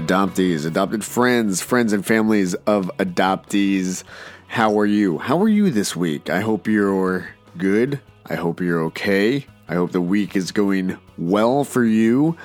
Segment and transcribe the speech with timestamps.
[0.00, 4.04] adoptees, adopted friends, friends and families of adoptees.
[4.46, 5.18] How are you?
[5.18, 6.30] How are you this week?
[6.30, 8.00] I hope you're good.
[8.26, 9.46] I hope you're okay.
[9.68, 12.36] I hope the week is going well for you.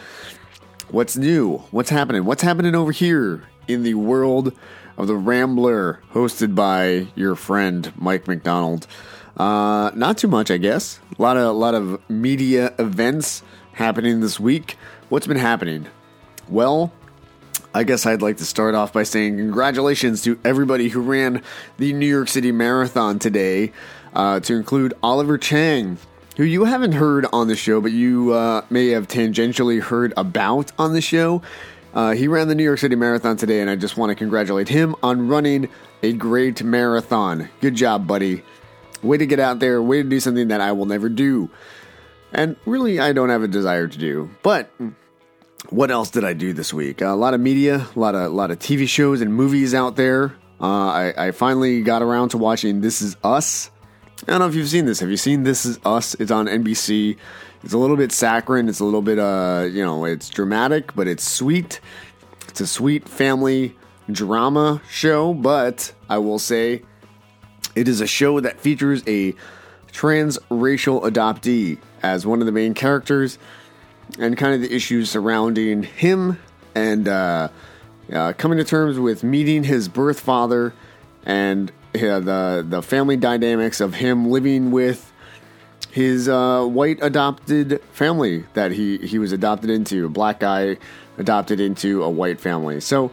[0.90, 1.58] What's new?
[1.72, 2.26] What's happening?
[2.26, 4.54] What's happening over here in the world
[4.98, 8.88] of the Rambler, hosted by your friend Mike McDonald?
[9.38, 11.00] Uh, not too much, I guess.
[11.18, 14.78] A lot of a lot of media events happening this week.
[15.10, 15.88] What's been happening?
[16.50, 16.92] Well,
[17.74, 21.42] I guess I'd like to start off by saying congratulations to everybody who ran
[21.78, 23.72] the New York City Marathon today,
[24.14, 25.98] uh, to include Oliver Chang,
[26.36, 30.72] who you haven't heard on the show, but you uh, may have tangentially heard about
[30.78, 31.42] on the show.
[31.94, 34.68] Uh, he ran the New York City Marathon today, and I just want to congratulate
[34.68, 35.70] him on running
[36.04, 37.50] a great marathon.
[37.62, 38.44] Good job, buddy.
[39.02, 41.50] Way to get out there, way to do something that I will never do.
[42.34, 44.30] And really, I don't have a desire to do.
[44.42, 44.72] But
[45.72, 47.02] what else did I do this week?
[47.02, 49.96] a lot of media, a lot of a lot of TV shows and movies out
[49.96, 50.36] there.
[50.60, 53.72] Uh, I, I finally got around to watching This Is Us.
[54.24, 55.00] I don't know if you've seen this.
[55.00, 56.14] Have you seen This Is Us?
[56.16, 57.18] It's on NBC.
[57.64, 58.70] It's a little bit saccharine.
[58.70, 61.80] It's a little bit, uh, you know, it's dramatic, but it's sweet.
[62.48, 63.76] It's a sweet family
[64.12, 66.84] drama show, but I will say
[67.76, 69.34] it is a show that features a
[69.92, 73.40] transracial adoptee as one of the main characters
[74.20, 76.40] and kind of the issues surrounding him
[76.76, 77.50] and uh,
[78.12, 80.74] uh, coming to terms with meeting his birth father
[81.24, 85.12] and the the family dynamics of him living with
[85.92, 90.78] his uh, white adopted family that he he was adopted into a black guy
[91.18, 92.80] adopted into a white family.
[92.80, 93.12] So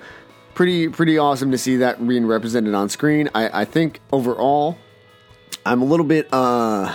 [0.54, 3.28] pretty pretty awesome to see that being represented on screen.
[3.34, 4.78] I, I think overall
[5.66, 6.94] I'm a little bit uh,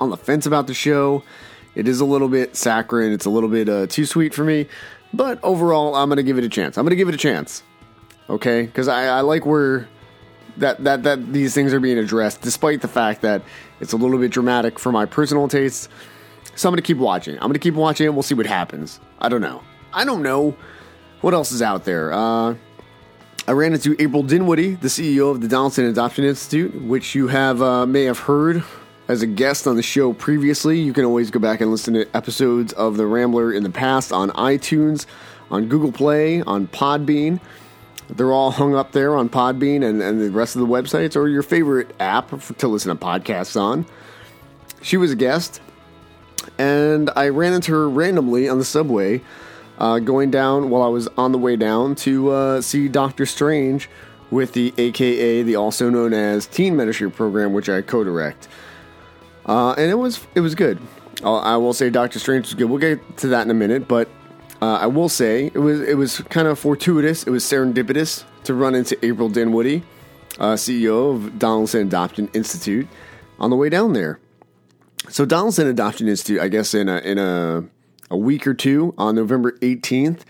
[0.00, 1.22] on the fence about the show
[1.74, 3.12] it is a little bit saccharine.
[3.12, 4.66] It's a little bit uh, too sweet for me.
[5.12, 6.76] But overall, I'm going to give it a chance.
[6.76, 7.62] I'm going to give it a chance.
[8.28, 8.62] Okay?
[8.62, 9.88] Because I, I like where
[10.56, 13.42] that, that, that these things are being addressed, despite the fact that
[13.80, 15.88] it's a little bit dramatic for my personal tastes.
[16.54, 17.34] So I'm going to keep watching.
[17.36, 18.14] I'm going to keep watching it.
[18.14, 19.00] We'll see what happens.
[19.18, 19.62] I don't know.
[19.92, 20.56] I don't know.
[21.20, 22.12] What else is out there?
[22.12, 22.56] Uh,
[23.46, 27.60] I ran into April Dinwoody, the CEO of the Donaldson Adoption Institute, which you have
[27.60, 28.62] uh, may have heard
[29.10, 30.78] as a guest on the show previously.
[30.78, 34.12] You can always go back and listen to episodes of The Rambler in the past
[34.12, 35.04] on iTunes,
[35.50, 37.40] on Google Play, on Podbean.
[38.08, 41.26] They're all hung up there on Podbean and, and the rest of the websites or
[41.26, 42.28] your favorite app
[42.58, 43.84] to listen to podcasts on.
[44.80, 45.60] She was a guest,
[46.56, 49.22] and I ran into her randomly on the subway
[49.78, 53.90] uh, going down while I was on the way down to uh, see Doctor Strange
[54.30, 58.46] with the AKA, the also known as Teen Ministry Program, which I co direct.
[59.50, 60.78] Uh, and it was it was good.
[61.24, 62.66] Uh, I will say Doctor Strange was good.
[62.66, 64.08] We'll get to that in a minute, but
[64.62, 67.24] uh, I will say it was it was kind of fortuitous.
[67.24, 69.82] It was serendipitous to run into April Dinwoody,
[70.38, 72.86] uh, CEO of Donaldson Adoption Institute,
[73.40, 74.20] on the way down there.
[75.08, 77.64] So Donaldson Adoption Institute, I guess in a in a
[78.08, 80.20] a week or two on November 18th,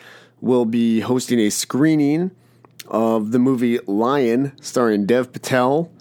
[0.41, 2.31] will be hosting a screening
[2.89, 5.93] of the movie Lion, starring Dev Patel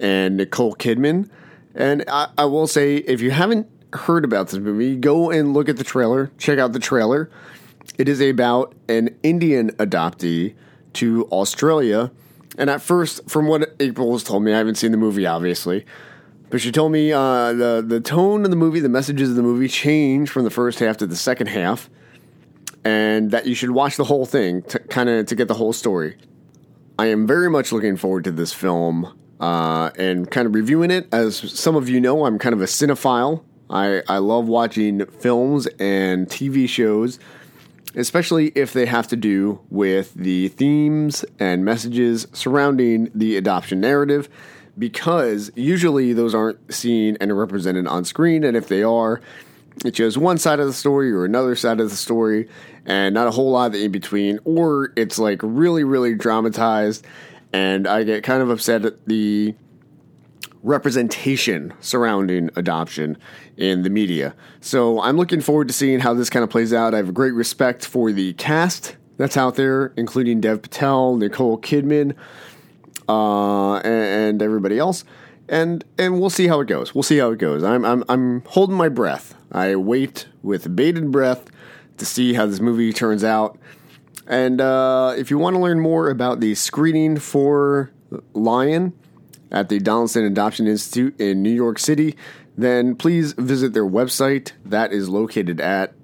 [0.00, 1.28] and Nicole Kidman.
[1.74, 5.68] And I, I will say, if you haven't heard about this movie, go and look
[5.68, 6.30] at the trailer.
[6.38, 7.30] Check out the trailer.
[7.98, 10.54] It is about an Indian adoptee
[10.94, 12.10] to Australia.
[12.58, 15.86] And at first, from what April has told me, I haven't seen the movie, obviously,
[16.50, 19.42] but she told me uh, the the tone of the movie, the messages of the
[19.42, 21.88] movie, change from the first half to the second half,
[22.84, 25.72] and that you should watch the whole thing to kind of to get the whole
[25.72, 26.18] story.
[26.98, 31.08] I am very much looking forward to this film uh, and kind of reviewing it.
[31.12, 33.42] As some of you know, I'm kind of a cinephile.
[33.68, 37.18] I, I love watching films and TV shows,
[37.96, 44.28] especially if they have to do with the themes and messages surrounding the adoption narrative,
[44.78, 49.20] because usually those aren't seen and represented on screen, and if they are,
[49.84, 52.48] it shows one side of the story or another side of the story,
[52.86, 57.04] and not a whole lot in between, or it's like really, really dramatized
[57.52, 59.54] and I get kind of upset at the
[60.62, 63.18] representation surrounding adoption
[63.56, 64.34] in the media.
[64.60, 66.94] So I'm looking forward to seeing how this kind of plays out.
[66.94, 72.14] I have great respect for the cast that's out there, including Dev Patel, Nicole Kidman,
[73.08, 75.04] uh, and, and everybody else.
[75.48, 76.94] And and we'll see how it goes.
[76.94, 77.62] We'll see how it goes.
[77.62, 79.34] I'm I'm I'm holding my breath.
[79.50, 81.50] I wait with bated breath
[81.98, 83.58] to see how this movie turns out.
[84.26, 87.90] And uh, if you want to learn more about the screening for
[88.32, 88.92] Lion
[89.50, 92.16] at the Donaldson Adoption Institute in New York City,
[92.56, 94.52] then please visit their website.
[94.64, 95.94] That is located at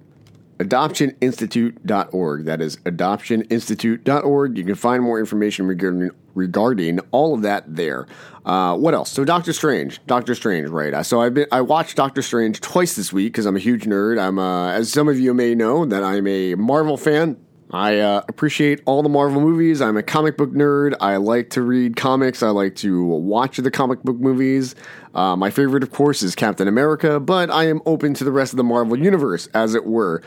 [0.59, 2.45] adoptioninstitute.org.
[2.45, 4.57] That is adoptioninstitute.org.
[4.57, 8.07] You can find more information regarding regarding all of that there.
[8.45, 9.11] Uh, what else?
[9.11, 11.05] So Doctor Strange, Doctor Strange, right?
[11.05, 14.19] So I've been I watched Doctor Strange twice this week because I'm a huge nerd.
[14.19, 17.37] I'm uh, as some of you may know that I'm a Marvel fan.
[17.71, 19.79] I uh, appreciate all the Marvel movies.
[19.79, 20.95] I'm a comic book nerd.
[20.99, 22.41] I like to read comics.
[22.41, 24.73] I like to watch the comic book movies.
[25.13, 28.53] Uh, my favorite, of course, is Captain America, but I am open to the rest
[28.53, 30.23] of the Marvel universe, as it were.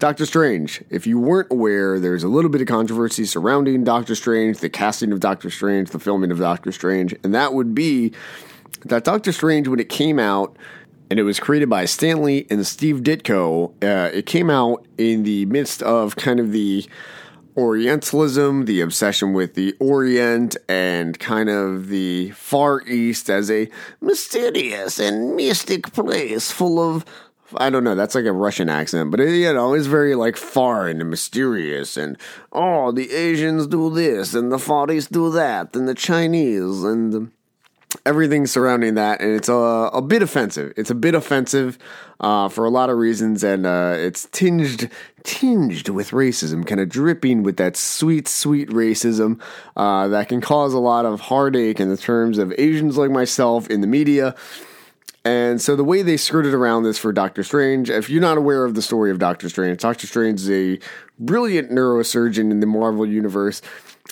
[0.00, 0.82] Doctor Strange.
[0.90, 5.12] If you weren't aware, there's a little bit of controversy surrounding Doctor Strange, the casting
[5.12, 8.12] of Doctor Strange, the filming of Doctor Strange, and that would be
[8.84, 10.56] that Doctor Strange, when it came out,
[11.10, 13.72] and it was created by Stan Lee and Steve Ditko.
[13.82, 16.86] Uh, it came out in the midst of kind of the
[17.56, 23.68] Orientalism, the obsession with the Orient, and kind of the Far East as a
[24.00, 27.04] mysterious and mystic place full of.
[27.56, 30.36] I don't know, that's like a Russian accent, but it, you know, it's very like
[30.36, 31.96] foreign and mysterious.
[31.96, 32.18] And
[32.50, 37.30] oh, the Asians do this, and the Far East do that, and the Chinese, and
[38.04, 40.72] everything surrounding that, and it's a, a bit offensive.
[40.76, 41.78] It's a bit offensive
[42.20, 44.90] uh, for a lot of reasons, and uh, it's tinged
[45.22, 49.40] tinged with racism, kind of dripping with that sweet, sweet racism
[49.76, 53.68] uh, that can cause a lot of heartache in the terms of Asians like myself
[53.70, 54.34] in the media.
[55.26, 58.66] And so the way they skirted around this for Doctor Strange, if you're not aware
[58.66, 60.78] of the story of Doctor Strange, Doctor Strange is a
[61.18, 63.62] brilliant neurosurgeon in the Marvel universe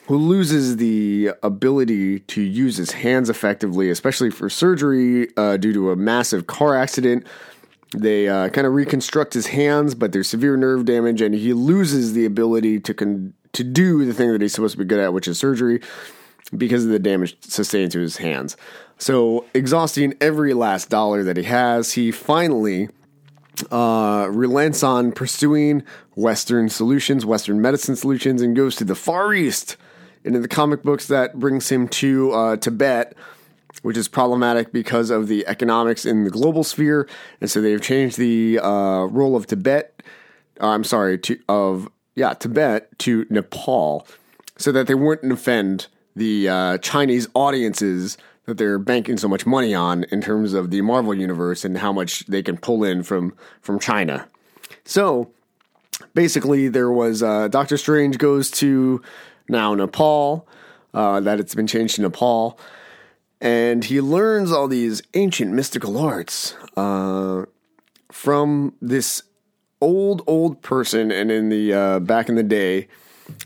[0.06, 5.91] who loses the ability to use his hands effectively, especially for surgery uh, due to
[5.91, 7.27] a massive car accident.
[7.94, 12.15] They uh, kind of reconstruct his hands, but there's severe nerve damage, and he loses
[12.15, 15.12] the ability to con- to do the thing that he's supposed to be good at,
[15.12, 15.81] which is surgery,
[16.56, 18.56] because of the damage sustained to his hands.
[18.97, 22.89] So, exhausting every last dollar that he has, he finally
[23.71, 25.83] uh, relents on pursuing
[26.15, 29.77] Western solutions, Western medicine solutions, and goes to the Far East
[30.25, 33.15] and in the comic books, that brings him to uh, Tibet,
[33.83, 37.09] which is problematic because of the economics in the global sphere.
[37.41, 40.03] And so they've changed the uh, role of Tibet.
[40.61, 44.07] Uh, I'm sorry, to, of yeah Tibet to Nepal,
[44.57, 49.75] so that they wouldn't offend the uh, Chinese audiences that they're banking so much money
[49.75, 53.35] on in terms of the Marvel universe and how much they can pull in from
[53.61, 54.29] from China.
[54.85, 55.31] So
[56.15, 59.01] basically, there was uh, Doctor Strange goes to
[59.49, 60.47] now Nepal,
[60.94, 62.59] uh, that it's been changed to Nepal.
[63.41, 67.47] And he learns all these ancient mystical arts uh,
[68.11, 69.25] from this
[69.81, 71.11] old, old person.
[71.11, 72.89] And in the uh, back in the day,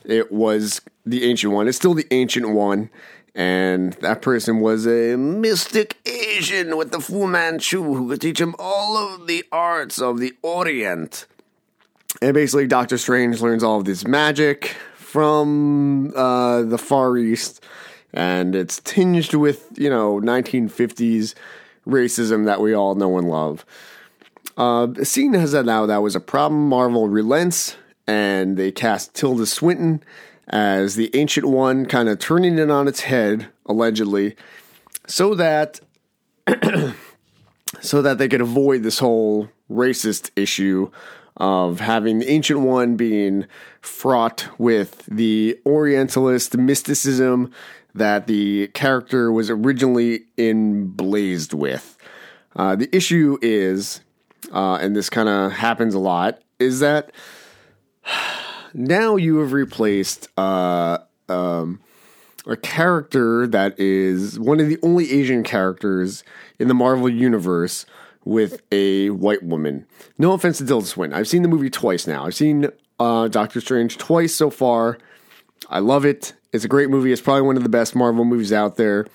[0.05, 1.67] it was the ancient one.
[1.67, 2.91] It's still the ancient one.
[3.35, 8.55] And that person was a mystic Asian with the Fu Manchu who could teach him
[8.59, 11.27] all of the arts of the Orient.
[12.23, 14.75] And basically, Doctor Strange learns all of this magic
[15.17, 17.65] from uh, the Far East,
[18.13, 21.33] and it's tinged with you know 1950s
[21.89, 23.65] racism that we all know and love.
[24.59, 27.77] Uh, seeing as that now that was a problem, Marvel relents
[28.07, 30.03] and they cast Tilda Swinton
[30.49, 34.37] as the Ancient One, kind of turning it on its head, allegedly,
[35.07, 35.81] so that
[37.81, 40.91] so that they could avoid this whole racist issue
[41.37, 43.47] of having the Ancient One being
[43.81, 47.53] fraught with the Orientalist mysticism
[47.95, 51.97] that the character was originally emblazed with.
[52.55, 54.01] Uh, the issue is,
[54.53, 57.13] uh, and this kind of happens a lot, is that
[58.75, 61.81] now you have replaced uh, um,
[62.47, 66.23] a character that is one of the only Asian characters
[66.59, 67.87] in the Marvel Universe
[68.27, 69.87] with a white woman.
[70.19, 71.19] No offense to Tilda Swinton.
[71.19, 72.27] I've seen the movie twice now.
[72.27, 72.69] I've seen
[72.99, 74.99] uh, Doctor Strange twice so far.
[75.71, 76.35] I love it.
[76.53, 77.13] It's a great movie.
[77.13, 79.07] It's probably one of the best Marvel movies out there.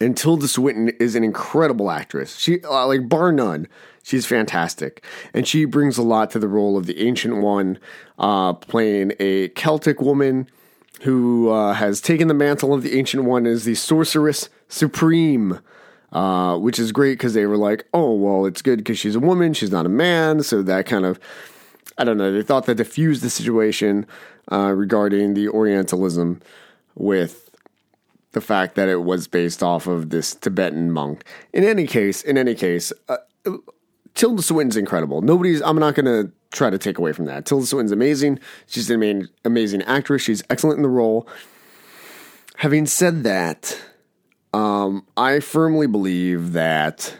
[0.00, 2.36] And Tilda Swinton is an incredible actress.
[2.36, 3.68] She, uh, like, bar none,
[4.02, 5.02] she's fantastic.
[5.32, 7.78] And she brings a lot to the role of the Ancient One,
[8.18, 10.50] uh, playing a Celtic woman
[11.02, 15.60] who uh, has taken the mantle of the Ancient One as the Sorceress Supreme
[16.12, 19.20] uh, which is great because they were like, oh, well, it's good because she's a
[19.20, 20.42] woman, she's not a man.
[20.42, 21.18] So that kind of,
[21.98, 24.06] I don't know, they thought that diffused the situation
[24.50, 26.40] uh, regarding the Orientalism
[26.94, 27.50] with
[28.32, 31.24] the fact that it was based off of this Tibetan monk.
[31.52, 33.16] In any case, in any case, uh,
[34.14, 35.22] Tilda Swinton's incredible.
[35.22, 37.44] Nobody's, I'm not going to try to take away from that.
[37.44, 38.38] Tilda Swinton's amazing.
[38.66, 40.22] She's an amazing actress.
[40.22, 41.28] She's excellent in the role.
[42.56, 43.78] Having said that,
[44.52, 47.16] um, I firmly believe that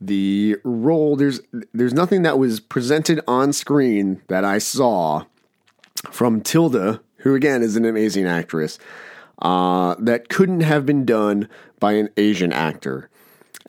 [0.00, 1.40] the role there's
[1.74, 5.24] there's nothing that was presented on screen that I saw
[6.10, 8.78] from Tilda, who again is an amazing actress,
[9.42, 11.48] uh, that couldn't have been done
[11.80, 13.10] by an Asian actor,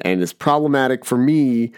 [0.01, 1.71] and it's problematic for me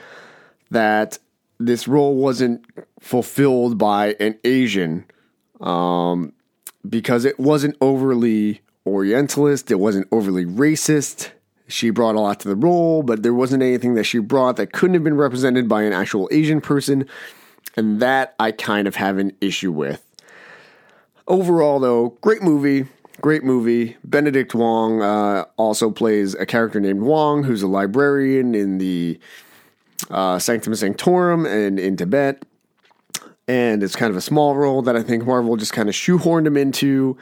[0.70, 1.18] that
[1.60, 2.66] this role wasn't
[3.00, 5.06] fulfilled by an Asian,
[5.62, 6.34] um,
[6.88, 11.32] because it wasn't overly Orientalist, it wasn't overly racist
[11.72, 14.74] she brought a lot to the role, but there wasn't anything that she brought that
[14.74, 17.08] couldn't have been represented by an actual Asian person,
[17.76, 20.06] and that I kind of have an issue with.
[21.28, 22.88] Overall, though, great movie.
[23.22, 23.98] Great movie.
[24.04, 29.20] Benedict Wong uh, also plays a character named Wong, who's a librarian in the
[30.10, 32.44] uh, Sanctum Sanctorum and in Tibet.
[33.48, 36.48] And it's kind of a small role that I think Marvel just kind of shoehorned
[36.48, 37.18] him into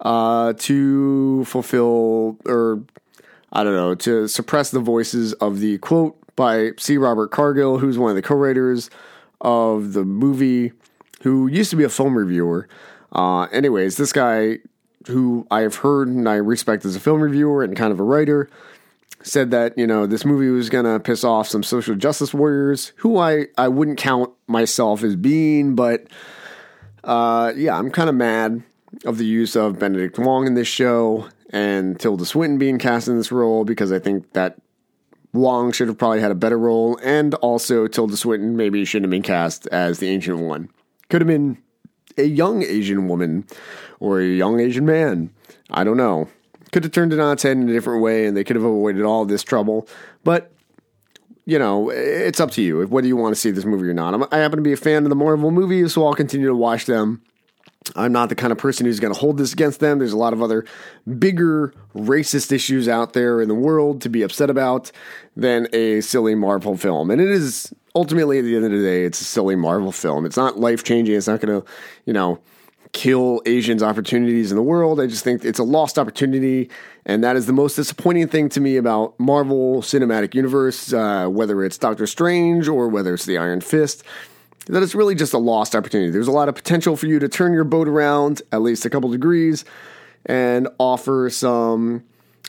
[0.00, 2.82] uh, to fulfill or
[3.52, 6.98] I don't know, to suppress the voices of the quote by C.
[6.98, 8.90] Robert Cargill, who's one of the co writers
[9.40, 10.72] of the movie,
[11.22, 12.68] who used to be a film reviewer.
[13.12, 14.58] Uh, anyways, this guy,
[15.06, 18.04] who I have heard and I respect as a film reviewer and kind of a
[18.04, 18.50] writer,
[19.22, 23.18] said that, you know, this movie was to piss off some social justice warriors, who
[23.18, 26.06] I, I wouldn't count myself as being, but
[27.04, 28.62] uh, yeah, I'm kind of mad
[29.04, 33.16] of the use of Benedict Wong in this show and Tilda Swinton being cast in
[33.16, 34.58] this role because I think that
[35.32, 39.10] Wong should have probably had a better role, and also Tilda Swinton maybe shouldn't have
[39.10, 40.70] been cast as the Ancient One.
[41.10, 41.58] Could have been
[42.16, 43.46] a young Asian woman
[44.00, 45.30] or a young Asian man.
[45.70, 46.28] I don't know.
[46.72, 48.64] Could have turned it on its head in a different way, and they could have
[48.64, 49.86] avoided all this trouble.
[50.24, 50.50] But
[51.44, 54.32] you know, it's up to you whether you want to see this movie or not.
[54.32, 56.86] I happen to be a fan of the Marvel movies, so I'll continue to watch
[56.86, 57.22] them.
[57.96, 59.98] I'm not the kind of person who's going to hold this against them.
[59.98, 60.64] There's a lot of other
[61.18, 64.90] bigger racist issues out there in the world to be upset about
[65.36, 67.10] than a silly Marvel film.
[67.10, 70.24] And it is ultimately, at the end of the day, it's a silly Marvel film.
[70.26, 71.14] It's not life changing.
[71.16, 71.66] It's not going to,
[72.04, 72.40] you know,
[72.92, 75.00] kill Asians' opportunities in the world.
[75.00, 76.70] I just think it's a lost opportunity.
[77.04, 81.62] And that is the most disappointing thing to me about Marvel Cinematic Universe, uh, whether
[81.64, 84.04] it's Doctor Strange or whether it's the Iron Fist
[84.68, 86.10] that it's really just a lost opportunity.
[86.10, 88.90] There's a lot of potential for you to turn your boat around at least a
[88.90, 89.64] couple degrees
[90.26, 92.04] and offer some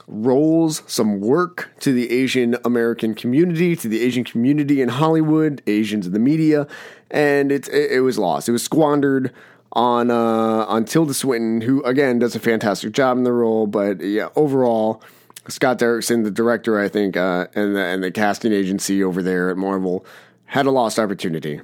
[0.07, 6.07] roles, some work to the Asian American community, to the Asian community in Hollywood, Asians
[6.07, 6.67] in the media,
[7.11, 8.49] and it, it, it was lost.
[8.49, 9.33] It was squandered
[9.73, 14.01] on uh, on Tilda Swinton, who again does a fantastic job in the role, but
[14.01, 15.01] yeah, overall.
[15.47, 19.49] Scott Derrickson, the director, I think, uh, and the, and the casting agency over there
[19.49, 20.05] at Marvel,
[20.45, 21.59] had a lost opportunity.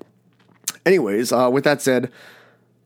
[0.86, 2.12] Anyways, uh, with that said,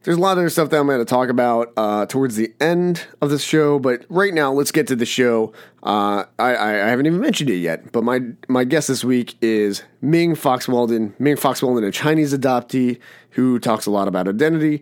[0.03, 2.53] there's a lot of other stuff that I'm going to talk about uh, towards the
[2.61, 5.51] end of this show, but right now, let's get to the show.
[5.83, 9.83] Uh, I, I, haven't even mentioned it yet, but my my guest this week is
[10.01, 11.13] Ming Foxweldon.
[11.19, 12.99] Ming Foxweldon, a Chinese adoptee
[13.31, 14.81] who talks a lot about identity,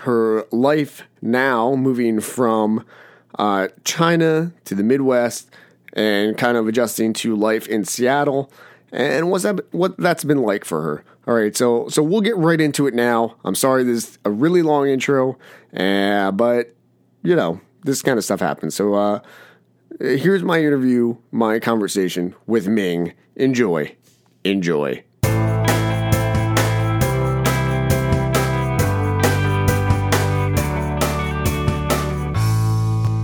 [0.00, 2.84] her life now moving from
[3.38, 5.50] uh, China to the Midwest,
[5.92, 8.50] and kind of adjusting to life in Seattle,
[8.90, 11.04] and what's that what that's been like for her.
[11.28, 13.34] All right, so so we'll get right into it now.
[13.44, 15.36] I'm sorry, this is a really long intro,
[15.76, 16.76] uh, but
[17.24, 18.76] you know this kind of stuff happens.
[18.76, 19.20] So uh,
[19.98, 23.12] here's my interview, my conversation with Ming.
[23.34, 23.96] Enjoy,
[24.44, 25.02] enjoy.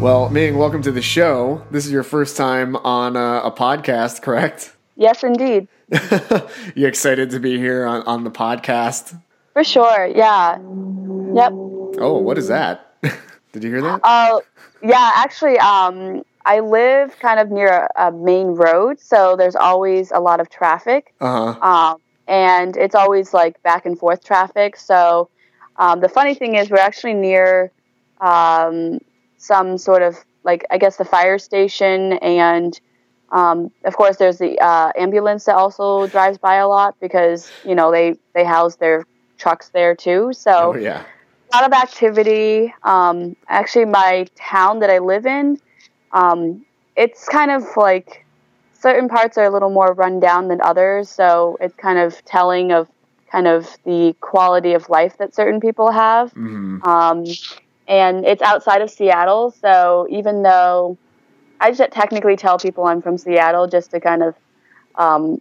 [0.00, 1.64] Well, Ming, welcome to the show.
[1.71, 4.75] This is your first time on a, a podcast, correct?
[5.02, 5.66] Yes, indeed.
[6.76, 9.21] you excited to be here on, on the podcast?
[9.52, 10.52] For sure, yeah.
[10.52, 11.52] Yep.
[11.99, 12.94] Oh, what is that?
[13.52, 14.00] Did you hear that?
[14.04, 14.40] Oh, uh,
[14.80, 20.12] yeah, actually, um, I live kind of near a, a, main road, so there's always
[20.12, 21.12] a lot of traffic.
[21.21, 21.61] Uh-huh.
[21.61, 21.97] Um,
[22.28, 24.76] and it's always like back and forth traffic.
[24.76, 25.30] So
[25.78, 27.73] um, the funny thing is, we're actually near
[28.21, 29.00] um,
[29.37, 32.80] some sort of like, I guess, the fire station and
[33.32, 37.74] um, of course, there's the uh, ambulance that also drives by a lot because you
[37.74, 39.06] know they they house their
[39.38, 40.32] trucks there too.
[40.34, 41.02] So oh, yeah.
[41.52, 42.72] a lot of activity.
[42.82, 45.58] Um, actually, my town that I live in,
[46.12, 48.26] um, it's kind of like
[48.78, 51.08] certain parts are a little more run down than others.
[51.08, 52.86] So it's kind of telling of
[53.30, 56.34] kind of the quality of life that certain people have.
[56.34, 56.82] Mm-hmm.
[56.86, 57.24] Um,
[57.88, 60.98] and it's outside of Seattle, so even though
[61.62, 64.35] I just technically tell people I'm from Seattle just to kind of
[64.97, 65.40] um,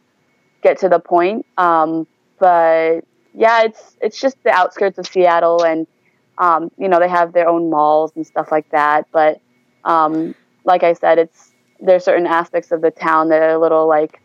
[0.61, 1.47] get to the point.
[1.57, 2.05] Um,
[2.39, 3.01] but
[3.33, 5.87] yeah, it's it's just the outskirts of Seattle, and
[6.37, 9.07] um, you know they have their own malls and stuff like that.
[9.11, 9.41] But
[9.83, 13.87] um, like I said, it's there's certain aspects of the town that are a little
[13.87, 14.21] like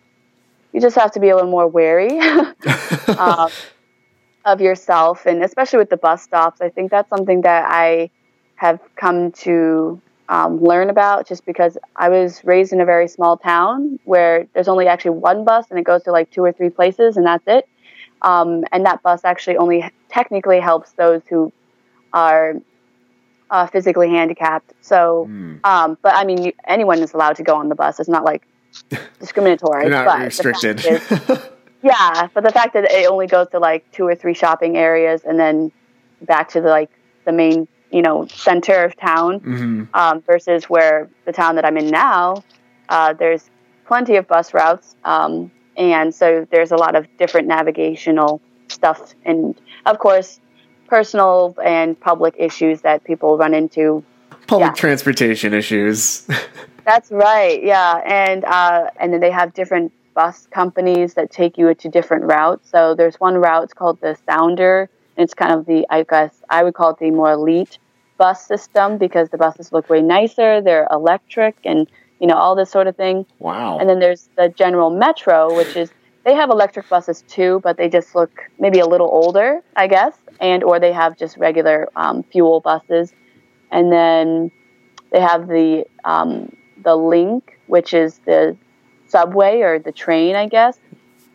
[0.74, 2.20] you just have to be a little more wary
[3.08, 3.50] um,
[4.44, 6.60] of yourself, and especially with the bus stops.
[6.60, 8.10] I think that's something that I
[8.56, 13.36] have come to um, learn about just because I was raised in a very small
[13.36, 16.70] town where there's only actually one bus and it goes to like two or three
[16.70, 17.68] places and that's it.
[18.22, 21.52] Um, and that bus actually only technically helps those who
[22.12, 22.54] are
[23.50, 24.72] uh, physically handicapped.
[24.80, 25.64] So, mm.
[25.64, 28.00] um, but I mean, you, anyone is allowed to go on the bus.
[28.00, 28.46] It's not like
[29.20, 29.88] discriminatory.
[29.88, 30.84] Not restricted.
[30.84, 31.08] Is,
[31.82, 35.22] yeah, but the fact that it only goes to like two or three shopping areas
[35.24, 35.70] and then
[36.22, 36.90] back to the like
[37.24, 39.84] the main you know center of town mm-hmm.
[39.94, 42.44] um, versus where the town that I'm in now,
[42.88, 43.48] uh, there's
[43.86, 49.58] plenty of bus routes, um, and so there's a lot of different navigational stuff, and
[49.86, 50.40] of course,
[50.88, 54.04] personal and public issues that people run into.
[54.46, 54.72] Public yeah.
[54.74, 56.28] transportation issues.
[56.84, 57.62] That's right.
[57.62, 62.24] Yeah, and uh, and then they have different bus companies that take you to different
[62.24, 62.70] routes.
[62.70, 64.88] So there's one route it's called the Sounder.
[65.16, 67.78] It's kind of the I guess I would call it the more elite
[68.18, 70.60] bus system because the buses look way nicer.
[70.60, 71.86] They're electric and
[72.20, 73.26] you know all this sort of thing.
[73.38, 73.78] Wow.
[73.78, 75.90] And then there's the General Metro, which is
[76.24, 80.14] they have electric buses too, but they just look maybe a little older, I guess,
[80.40, 83.12] and or they have just regular um, fuel buses.
[83.70, 84.50] And then
[85.12, 88.56] they have the um, the link, which is the
[89.08, 90.78] subway or the train, I guess.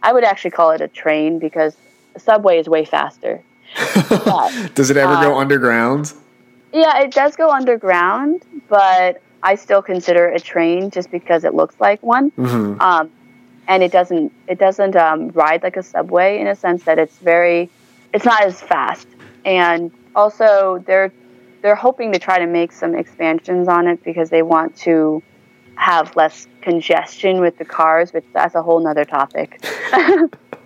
[0.04, 1.76] I would actually call it a train because
[2.14, 3.44] the subway is way faster.
[3.76, 6.14] But, does it ever uh, go underground?
[6.74, 11.54] Yeah, it does go underground, but I still consider it a train just because it
[11.54, 12.32] looks like one.
[12.32, 12.80] Mm-hmm.
[12.82, 13.12] Um,
[13.68, 17.18] and it doesn't it doesn't um, ride like a subway in a sense that it's
[17.18, 17.70] very
[18.14, 19.08] it's not as fast.
[19.46, 21.12] And also they're
[21.62, 25.22] they're hoping to try to make some expansions on it because they want to
[25.76, 29.64] have less congestion with the cars, which that's a whole nother topic.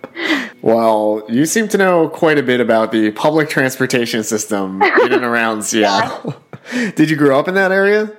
[0.62, 5.24] well, you seem to know quite a bit about the public transportation system in and
[5.24, 6.42] around Seattle.
[6.94, 8.12] Did you grow up in that area?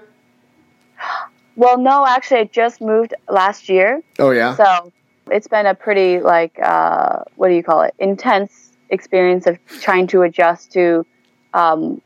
[1.56, 4.02] Well, no, actually, I just moved last year.
[4.20, 4.56] Oh, yeah.
[4.56, 4.94] So
[5.32, 7.96] it's been a pretty, like, uh, what do you call it?
[7.98, 11.06] Intense experience of trying to adjust to
[11.54, 12.02] um,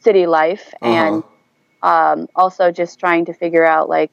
[0.00, 0.92] city life uh-huh.
[0.92, 1.24] and
[1.82, 4.10] um, also just trying to figure out like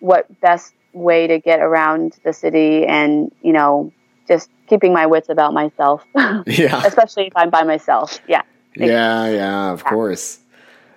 [0.00, 3.92] what best way to get around the city and you know
[4.26, 6.02] just keeping my wits about myself
[6.46, 8.42] yeah especially if i'm by myself yeah
[8.76, 9.90] yeah yeah of yeah.
[9.90, 10.38] course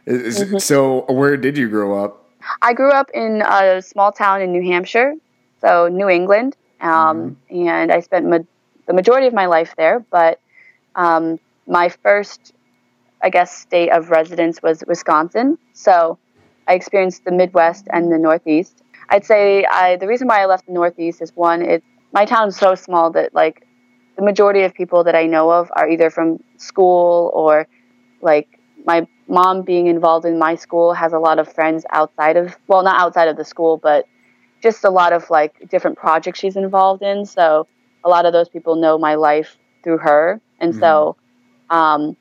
[0.05, 0.57] mm-hmm.
[0.57, 2.29] so where did you grow up
[2.62, 5.13] i grew up in a small town in new hampshire
[5.60, 7.67] so new england um, mm-hmm.
[7.67, 8.38] and i spent ma-
[8.86, 10.39] the majority of my life there but
[10.95, 12.53] um, my first
[13.21, 15.57] I guess, state of residence was Wisconsin.
[15.73, 16.17] So
[16.67, 18.83] I experienced the Midwest and the Northeast.
[19.10, 22.50] I'd say I, the reason why I left the Northeast is one, it my town
[22.50, 23.67] is so small that like
[24.15, 27.67] the majority of people that I know of are either from school or
[28.22, 32.58] like my mom being involved in my school has a lot of friends outside of
[32.67, 34.06] well not outside of the school but
[34.63, 37.67] just a lot of like different projects she's involved in so
[38.04, 40.80] a lot of those people know my life through her and mm-hmm.
[40.80, 41.15] so
[41.70, 42.15] um,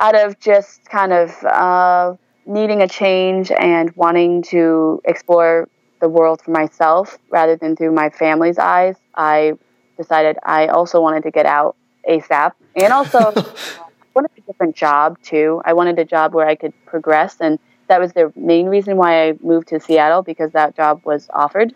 [0.00, 2.14] out of just kind of uh,
[2.46, 5.68] needing a change and wanting to explore
[6.00, 9.54] the world for myself rather than through my family's eyes, I
[9.96, 11.76] decided I also wanted to get out
[12.08, 12.52] ASAP.
[12.74, 15.60] And also, I wanted a different job too.
[15.64, 17.36] I wanted a job where I could progress.
[17.40, 21.28] And that was the main reason why I moved to Seattle because that job was
[21.32, 21.74] offered.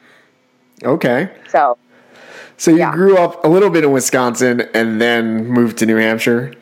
[0.83, 1.31] Okay.
[1.49, 1.79] So,
[2.57, 2.93] so you yeah.
[2.93, 6.55] grew up a little bit in Wisconsin and then moved to New Hampshire?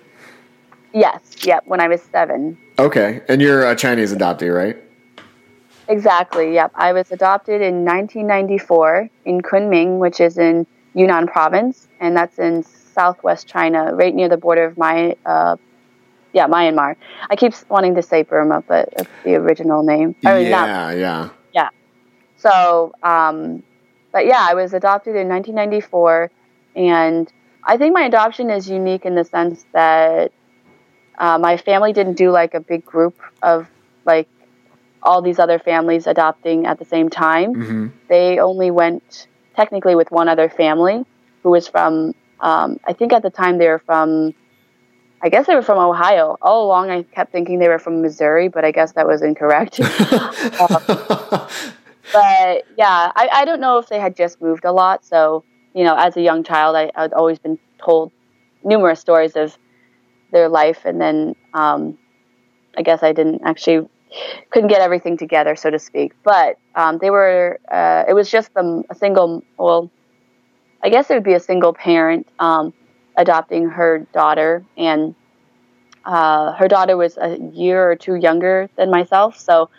[0.93, 1.45] Yes.
[1.45, 1.65] Yep.
[1.67, 2.59] When I was seven.
[2.79, 4.77] Okay, and you're a Chinese adoptee, right?
[5.89, 6.55] Exactly.
[6.55, 6.73] Yep.
[6.75, 12.63] I was adopted in 1994 in Kunming, which is in Yunnan Province, and that's in
[12.63, 15.57] southwest China, right near the border of my, uh,
[16.33, 16.97] yeah, Myanmar.
[17.31, 20.15] I keep wanting to say Burma, but it's the original name.
[20.27, 21.29] Or yeah, not, yeah, yeah.
[22.39, 23.63] So, um,
[24.13, 26.31] but yeah, I was adopted in 1994,
[26.77, 27.33] and
[27.65, 30.33] I think my adoption is unique in the sense that
[31.19, 33.69] uh, my family didn't do like a big group of
[34.05, 34.29] like
[35.03, 37.55] all these other families adopting at the same time.
[37.55, 37.87] Mm-hmm.
[38.09, 41.05] They only went technically with one other family
[41.43, 44.35] who was from, um, I think at the time they were from,
[45.21, 46.37] I guess they were from Ohio.
[46.41, 49.81] All along I kept thinking they were from Missouri, but I guess that was incorrect.
[49.81, 51.49] um,
[52.13, 55.05] but yeah, I, I don't know if they had just moved a lot.
[55.05, 58.13] So, you know, as a young child, I, I'd always been told
[58.63, 59.57] numerous stories of
[60.33, 61.99] their life, and then um,
[62.77, 63.89] I guess I didn't actually
[64.51, 66.13] couldn't get everything together, so to speak.
[66.25, 67.59] But um, they were.
[67.71, 69.43] Uh, it was just a single.
[69.59, 69.91] Well,
[70.83, 72.73] I guess it would be a single parent um,
[73.17, 75.15] adopting her daughter, and
[76.05, 79.39] uh, her daughter was a year or two younger than myself.
[79.39, 79.71] So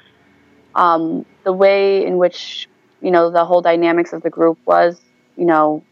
[0.76, 2.68] um, the way in which
[3.02, 5.00] you know the whole dynamics of the group was,
[5.36, 5.84] you know,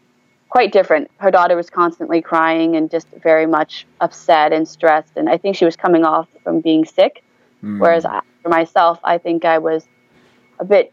[0.48, 1.10] quite different.
[1.18, 5.56] Her daughter was constantly crying and just very much upset and stressed, and I think
[5.56, 7.22] she was coming off from being sick.
[7.62, 7.80] Mm.
[7.80, 9.86] Whereas I, for myself, I think I was
[10.58, 10.92] a bit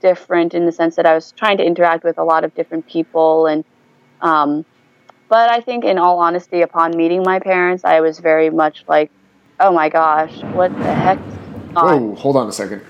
[0.00, 2.86] different in the sense that I was trying to interact with a lot of different
[2.86, 3.64] people and
[4.22, 4.64] um,
[5.28, 9.10] but I think in all honesty upon meeting my parents I was very much like
[9.58, 11.18] oh my gosh what the heck
[11.72, 12.82] Whoa, hold on a second.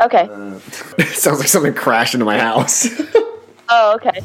[0.00, 0.28] Okay.
[0.30, 0.58] Uh,
[1.12, 2.86] sounds like something crashed into my house.
[3.68, 4.20] oh, okay.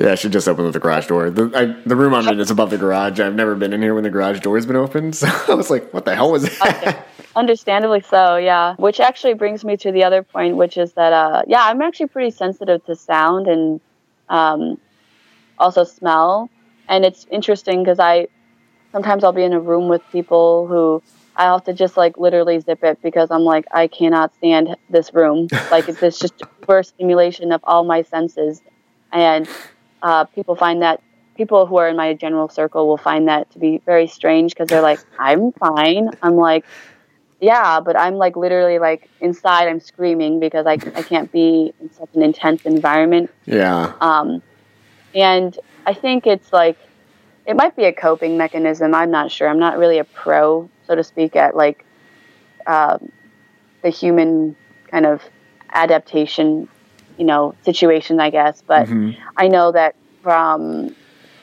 [0.00, 1.28] Yeah, I should just open the garage door.
[1.28, 3.20] The, I, the room I'm in is above the garage.
[3.20, 5.92] I've never been in here when the garage door's been open, so I was like,
[5.92, 8.76] "What the hell was that?" Understandably so, yeah.
[8.76, 12.06] Which actually brings me to the other point, which is that, uh, yeah, I'm actually
[12.06, 13.78] pretty sensitive to sound and
[14.30, 14.80] um,
[15.58, 16.48] also smell.
[16.88, 18.28] And it's interesting because I
[18.92, 21.02] sometimes I'll be in a room with people who
[21.36, 25.12] I have to just like literally zip it because I'm like, I cannot stand this
[25.12, 25.48] room.
[25.70, 28.62] like, it's just burst stimulation of all my senses.
[29.12, 29.46] And
[30.02, 31.02] uh, people find that
[31.36, 34.68] people who are in my general circle will find that to be very strange because
[34.68, 36.10] they're like, I'm fine.
[36.22, 36.64] I'm like,
[37.40, 41.90] yeah, but I'm like literally like inside I'm screaming because I, I can't be in
[41.92, 43.30] such an intense environment.
[43.46, 43.94] Yeah.
[44.00, 44.42] Um,
[45.14, 46.76] and I think it's like
[47.46, 48.94] it might be a coping mechanism.
[48.94, 49.48] I'm not sure.
[49.48, 51.84] I'm not really a pro, so to speak, at like
[52.66, 53.10] um,
[53.82, 54.56] the human
[54.90, 55.22] kind of
[55.72, 56.68] adaptation,
[57.20, 58.62] you know, situation, I guess.
[58.66, 59.10] But mm-hmm.
[59.36, 60.96] I know that from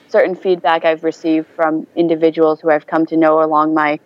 [0.07, 3.99] certain feedback I've received from individuals who I've come to know along my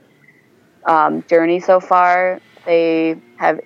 [0.85, 2.41] um, journey so far.
[2.65, 3.61] They have,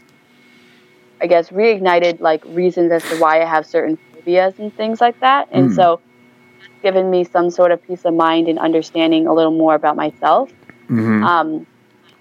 [1.19, 5.19] I guess, reignited like reasons as to why I have certain phobias and things like
[5.21, 5.47] that.
[5.51, 5.75] And mm.
[5.75, 5.99] so,
[6.59, 9.95] it's given me some sort of peace of mind and understanding a little more about
[9.95, 10.51] myself.
[10.89, 11.23] Mm-hmm.
[11.23, 11.67] Um,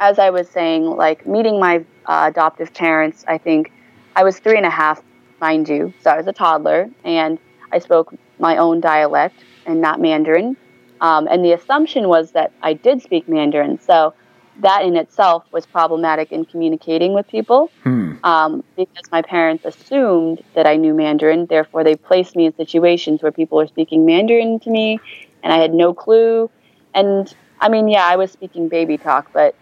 [0.01, 3.70] as I was saying, like meeting my uh, adoptive parents, I think
[4.16, 5.03] I was three and a half,
[5.45, 5.93] mind you.
[6.01, 7.39] So I was a toddler, and
[7.71, 10.57] I spoke my own dialect and not Mandarin.
[11.03, 13.79] Um, and the assumption was that I did speak Mandarin.
[13.79, 14.15] So
[14.61, 18.13] that in itself was problematic in communicating with people hmm.
[18.23, 21.47] um, because my parents assumed that I knew Mandarin.
[21.47, 24.99] Therefore, they placed me in situations where people were speaking Mandarin to me,
[25.43, 26.51] and I had no clue.
[26.95, 29.55] And I mean, yeah, I was speaking baby talk, but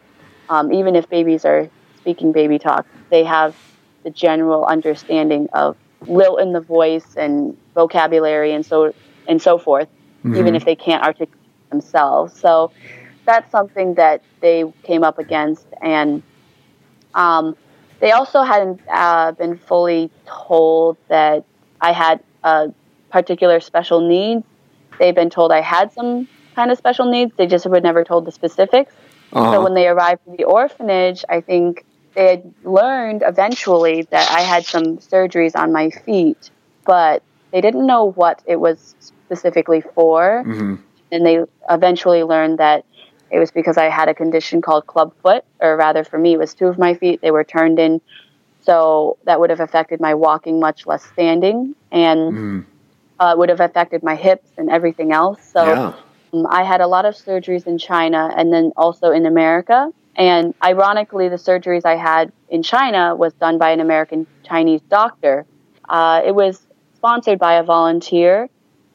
[0.49, 3.57] um, even if babies are speaking baby talk, they have
[4.03, 8.95] the general understanding of lilt in the voice and vocabulary and so
[9.29, 9.89] and so forth,
[10.25, 10.37] mm-hmm.
[10.37, 11.39] even if they can't articulate
[11.71, 12.39] themselves.
[12.39, 12.73] So
[13.25, 16.23] that's something that they came up against, and
[17.15, 17.57] um,
[18.01, 21.45] they also hadn't uh, been fully told that
[21.81, 22.73] I had a
[23.11, 24.45] particular special needs.
[24.99, 27.33] They've been told I had some kind of special needs.
[27.37, 28.93] They just were never told the specifics.
[29.33, 29.53] Uh-huh.
[29.53, 31.85] So when they arrived at the orphanage, I think
[32.15, 36.51] they had learned eventually that I had some surgeries on my feet,
[36.85, 40.45] but they didn't know what it was specifically for.
[40.47, 40.77] Mm-hmm.
[41.11, 42.85] And they eventually learned that
[43.31, 46.39] it was because I had a condition called club foot, or rather, for me, it
[46.39, 47.21] was two of my feet.
[47.21, 48.01] They were turned in,
[48.61, 52.65] so that would have affected my walking, much less standing, and mm.
[53.19, 55.43] uh, would have affected my hips and everything else.
[55.43, 55.95] So yeah.
[56.33, 59.91] Um, I had a lot of surgeries in China and then also in America.
[60.17, 65.47] And ironically, the surgeries I had in China was done by an American Chinese doctor.
[65.89, 68.49] Uh, it was sponsored by a volunteer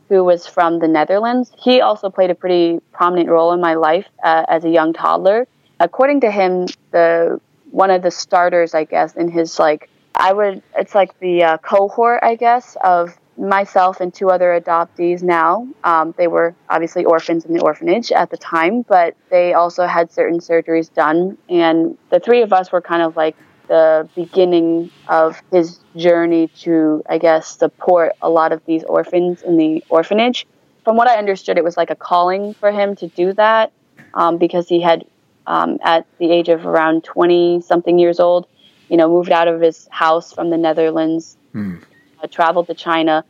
[0.09, 1.51] who was from the Netherlands.
[1.57, 5.47] He also played a pretty prominent role in my life uh, as a young toddler.
[5.79, 10.63] According to him, the one of the starters, I guess, in his like, I would,
[10.77, 15.67] it's like the uh, cohort, I guess, of myself and two other adoptees now.
[15.83, 20.11] Um, they were obviously orphans in the orphanage at the time, but they also had
[20.11, 21.37] certain surgeries done.
[21.49, 23.35] And the three of us were kind of like
[23.67, 29.57] the beginning of his journey to, I guess, support a lot of these orphans in
[29.57, 30.47] the orphanage.
[30.83, 33.71] From what I understood, it was like a calling for him to do that
[34.13, 35.05] um, because he had,
[35.45, 38.47] um, at the age of around 20 something years old,
[38.89, 41.81] you know, moved out of his house from the Netherlands, mm.
[42.21, 43.23] Uh, traveled to China,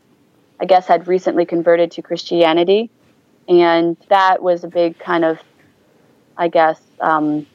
[0.59, 2.89] I guess had recently converted to Christianity.
[3.47, 5.39] And that was a big kind of,
[6.37, 7.47] I guess, um,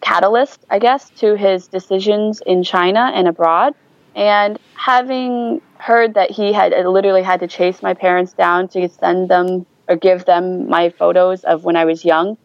[0.00, 3.74] catalyst, I guess, to his decisions in China and abroad.
[4.14, 9.28] And having heard that he had literally had to chase my parents down to send
[9.28, 12.38] them or give them my photos of when I was young,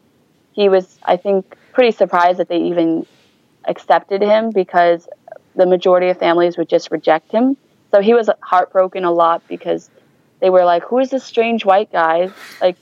[0.53, 3.05] he was, I think, pretty surprised that they even
[3.65, 5.07] accepted him because
[5.55, 7.55] the majority of families would just reject him.
[7.91, 9.89] So he was heartbroken a lot because
[10.39, 12.29] they were like, "Who is this strange white guy,
[12.61, 12.75] like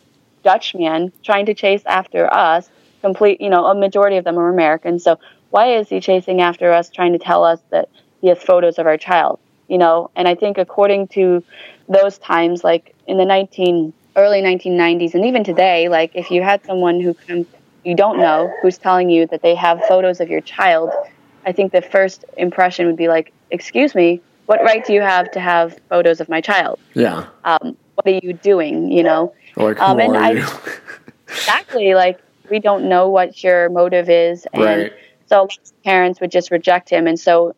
[0.44, 2.70] Dutch man, trying to chase after us?"
[3.02, 5.04] Complete, you know, a majority of them are Americans.
[5.04, 5.18] So
[5.52, 7.90] why is he chasing after us, trying to tell us that
[8.22, 9.40] he has photos of our child?
[9.68, 11.44] You know, and I think according to
[11.88, 16.66] those times, like in the 19 early 1990s, and even today, like if you had
[16.66, 17.16] someone who
[17.84, 20.92] you don't know who's telling you that they have photos of your child,
[21.46, 25.30] I think the first impression would be like, "Excuse me, what right do you have
[25.32, 26.80] to have photos of my child?
[26.94, 27.28] Yeah.
[27.44, 28.92] Um, what are you doing?
[28.92, 29.34] You know.
[29.56, 30.46] Like, who um, and are I, you?
[31.28, 34.94] exactly like we don't know what your motive is, and right.
[35.28, 35.48] so
[35.84, 37.08] parents would just reject him.
[37.08, 37.56] And so,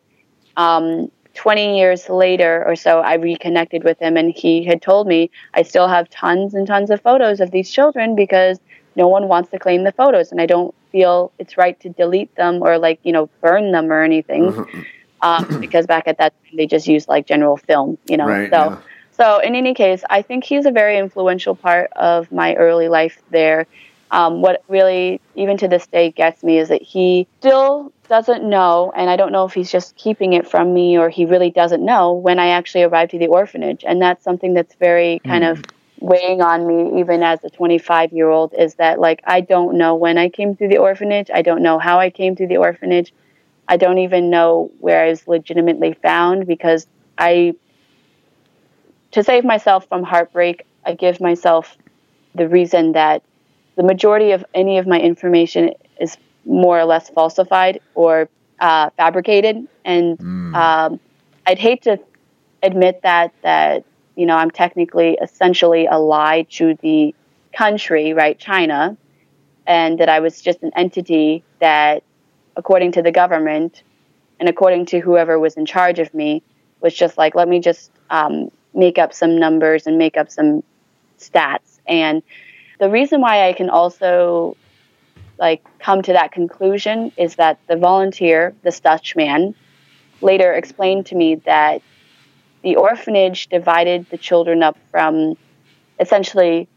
[0.56, 5.30] um, 20 years later or so, I reconnected with him, and he had told me
[5.54, 8.58] I still have tons and tons of photos of these children because
[8.96, 12.34] no one wants to claim the photos, and I don't feel it's right to delete
[12.34, 14.52] them or like you know burn them or anything.
[14.52, 14.86] Mhm.
[15.22, 18.26] Um, because back at that time they just used like general film, you know.
[18.26, 18.78] Right, so yeah.
[19.12, 23.20] so in any case, I think he's a very influential part of my early life
[23.30, 23.66] there.
[24.12, 28.92] Um, what really, even to this day, gets me is that he still doesn't know,
[28.96, 31.84] and I don't know if he's just keeping it from me or he really doesn't
[31.84, 33.84] know when I actually arrived to the orphanage.
[33.86, 35.62] And that's something that's very kind of
[36.00, 39.94] weighing on me, even as a 25 year old, is that like I don't know
[39.94, 41.30] when I came to the orphanage.
[41.32, 43.12] I don't know how I came to the orphanage.
[43.70, 46.86] I don't even know where I was legitimately found because
[47.18, 47.54] I,
[49.12, 51.76] to save myself from heartbreak, I give myself
[52.34, 53.22] the reason that
[53.76, 58.30] the majority of any of my information is more or less falsified or
[58.60, 60.54] uh, fabricated, and Mm.
[60.54, 61.00] um,
[61.46, 61.98] I'd hate to
[62.62, 63.84] admit that that
[64.16, 67.14] you know I'm technically essentially a lie to the
[67.56, 68.98] country, right, China,
[69.66, 72.04] and that I was just an entity that,
[72.56, 73.82] according to the government,
[74.38, 76.42] and according to whoever was in charge of me,
[76.80, 80.62] was just like, let me just um, make up some numbers and make up some
[81.18, 81.80] stats.
[81.86, 82.22] And
[82.78, 84.56] the reason why I can also
[85.38, 89.54] like come to that conclusion is that the volunteer, this Dutch man,
[90.20, 91.82] later explained to me that
[92.62, 95.36] the orphanage divided the children up from
[95.98, 96.68] essentially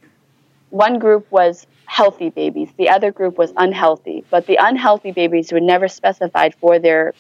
[0.73, 5.59] one group was healthy babies, the other group was unhealthy, but the unhealthy babies were
[5.59, 7.13] never specified for their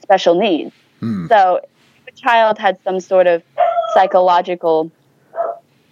[0.00, 0.72] special needs.
[1.00, 1.26] Hmm.
[1.26, 1.60] So
[2.06, 3.42] if a child had some sort of
[3.92, 4.92] psychological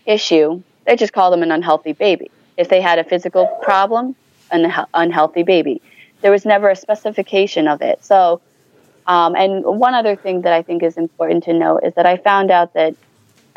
[0.06, 2.30] issue, they just call them an unhealthy baby.
[2.56, 4.14] If they had a physical problem,
[4.52, 5.82] an unhealthy baby.
[6.20, 8.04] There was never a specification of it.
[8.04, 8.40] So,
[9.08, 12.18] um, and one other thing that I think is important to note is that I
[12.18, 12.94] found out that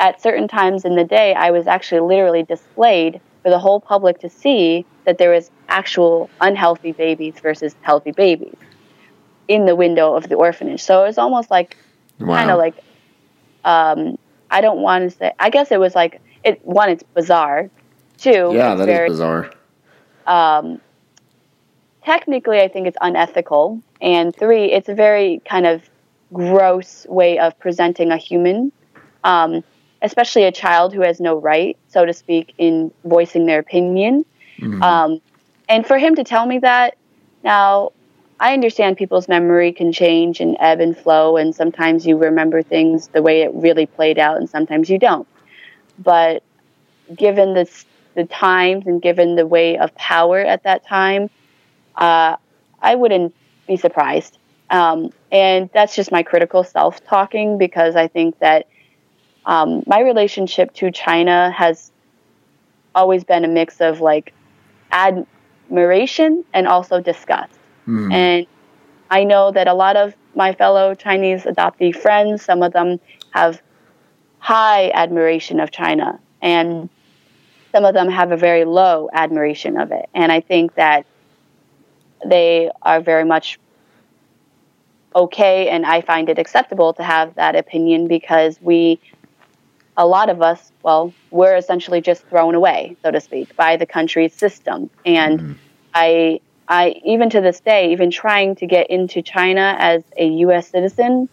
[0.01, 4.19] at certain times in the day, I was actually literally displayed for the whole public
[4.21, 8.55] to see that there was actual unhealthy babies versus healthy babies
[9.47, 10.81] in the window of the orphanage.
[10.83, 11.77] So it was almost like
[12.19, 12.35] Wow.
[12.35, 12.75] kind of like
[13.63, 14.17] um,
[14.49, 15.33] I don't want to say.
[15.39, 16.59] I guess it was like it.
[16.63, 17.69] One, it's bizarre.
[18.19, 19.51] Two, yeah, it's that is very bizarre.
[20.27, 20.79] um,
[22.03, 23.81] technically, I think it's unethical.
[24.01, 25.83] And three, it's a very kind of
[26.33, 28.71] gross way of presenting a human,
[29.23, 29.63] um,
[30.01, 34.25] especially a child who has no right, so to speak, in voicing their opinion.
[34.59, 34.81] Mhm.
[34.81, 35.21] Um,
[35.69, 36.95] and for him to tell me that,
[37.43, 37.91] now
[38.39, 43.07] I understand people's memory can change and ebb and flow, and sometimes you remember things
[43.09, 45.27] the way it really played out, and sometimes you don't.
[45.99, 46.43] But
[47.15, 47.69] given the
[48.13, 51.29] the times and given the way of power at that time,
[51.95, 52.35] uh,
[52.81, 53.33] I wouldn't
[53.67, 54.37] be surprised.
[54.69, 58.67] Um, and that's just my critical self talking because I think that
[59.45, 61.91] um, my relationship to China has
[62.93, 64.33] always been a mix of like
[64.91, 67.57] admiration and also disgust.
[67.87, 68.13] Mhm.
[68.13, 68.47] And
[69.09, 72.99] I know that a lot of my fellow Chinese adoptee friends, some of them
[73.31, 73.61] have
[74.39, 76.89] high admiration of China, and
[77.71, 80.09] some of them have a very low admiration of it.
[80.13, 81.05] And I think that
[82.25, 83.59] they are very much
[85.15, 88.99] okay, and I find it acceptable to have that opinion because we,
[89.97, 93.85] a lot of us, well, we're essentially just thrown away, so to speak, by the
[93.85, 94.89] country's system.
[95.05, 95.55] And Mhm.
[95.93, 100.69] I, I even to this day, even trying to get into China as a U.S.
[100.69, 101.27] citizen,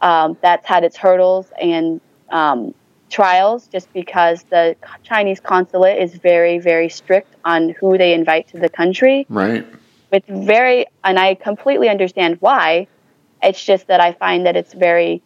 [0.00, 2.74] um, that's had its hurdles and um,
[3.08, 8.58] trials, just because the Chinese consulate is very, very strict on who they invite to
[8.58, 9.26] the country.
[9.28, 9.64] Right.
[10.10, 12.88] With very, and I completely understand why.
[13.42, 15.22] It's just that I find that it's very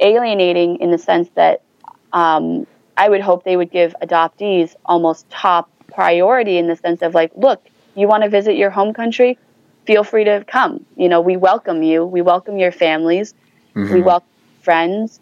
[0.00, 1.62] alienating in the sense that
[2.12, 2.66] um,
[2.96, 7.32] I would hope they would give adoptees almost top priority in the sense of like,
[7.36, 7.64] look,
[7.94, 9.38] you want to visit your home country?
[9.86, 10.84] feel free to come.
[10.96, 12.04] You know, we welcome you.
[12.04, 13.34] We welcome your families.
[13.74, 13.94] Mm-hmm.
[13.94, 14.28] We welcome
[14.62, 15.20] friends.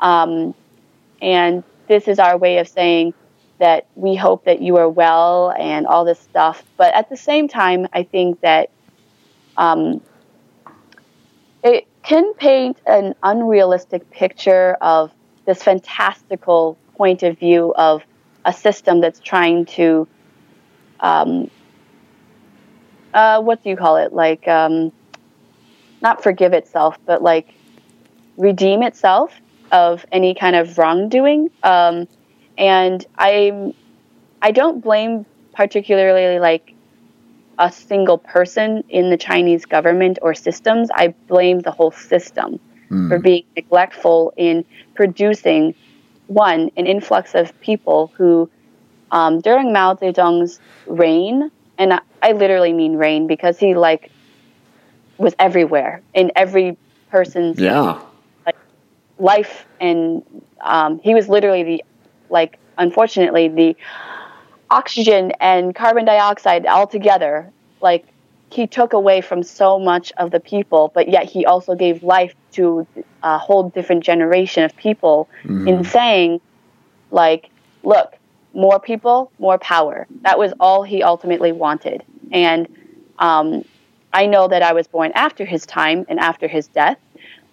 [0.00, 0.54] Um,
[1.20, 3.14] and this is our way of saying
[3.58, 6.64] that we hope that you are well and all this stuff.
[6.76, 8.70] But at the same time, I think that
[9.56, 10.00] um,
[11.62, 15.12] it can paint an unrealistic picture of
[15.48, 18.02] this fantastical point of view of
[18.44, 20.06] a system that's trying to,
[21.00, 21.50] um,
[23.14, 24.12] uh, what do you call it?
[24.12, 24.92] Like, um,
[26.02, 27.48] not forgive itself, but like
[28.36, 29.32] redeem itself
[29.72, 31.50] of any kind of wrongdoing.
[31.62, 32.06] Um,
[32.58, 33.72] and I,
[34.42, 36.74] I don't blame particularly like
[37.58, 40.90] a single person in the Chinese government or systems.
[40.94, 43.08] I blame the whole system mm.
[43.08, 45.74] for being neglectful in producing
[46.26, 48.50] one an influx of people who,
[49.10, 54.10] um, during Mao Zedong's reign, and I, I literally mean reign because he like
[55.16, 56.76] was everywhere in every
[57.10, 58.00] person's yeah
[58.46, 58.56] like,
[59.18, 60.22] life, and
[60.60, 61.84] um, he was literally the
[62.30, 63.76] like unfortunately the
[64.70, 68.04] oxygen and carbon dioxide all together like
[68.50, 72.34] he took away from so much of the people but yet he also gave life
[72.58, 72.86] to
[73.22, 75.66] a whole different generation of people mm-hmm.
[75.68, 76.40] in saying
[77.10, 77.50] like
[77.82, 78.14] look
[78.52, 82.68] more people more power that was all he ultimately wanted and
[83.18, 83.64] um,
[84.12, 86.98] i know that i was born after his time and after his death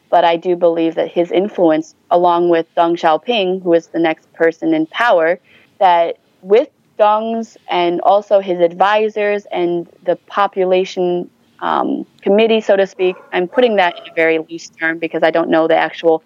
[0.09, 4.31] but I do believe that his influence, along with Deng Xiaoping, who is the next
[4.33, 5.39] person in power,
[5.79, 13.15] that with Deng's and also his advisors and the population um, committee, so to speak,
[13.31, 16.23] I'm putting that in a very loose term because I don't know the actual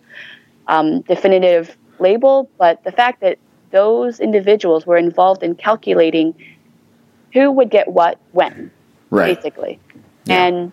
[0.68, 3.38] um, definitive label, but the fact that
[3.72, 6.34] those individuals were involved in calculating
[7.34, 8.72] who would get what when,
[9.10, 9.36] right.
[9.36, 9.80] basically.
[10.26, 10.46] Yeah.
[10.46, 10.72] And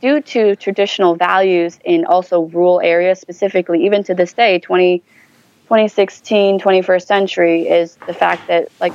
[0.00, 6.60] due to traditional values in also rural areas, specifically, even to this day, 20, 2016,
[6.60, 8.92] 21st century, is the fact that like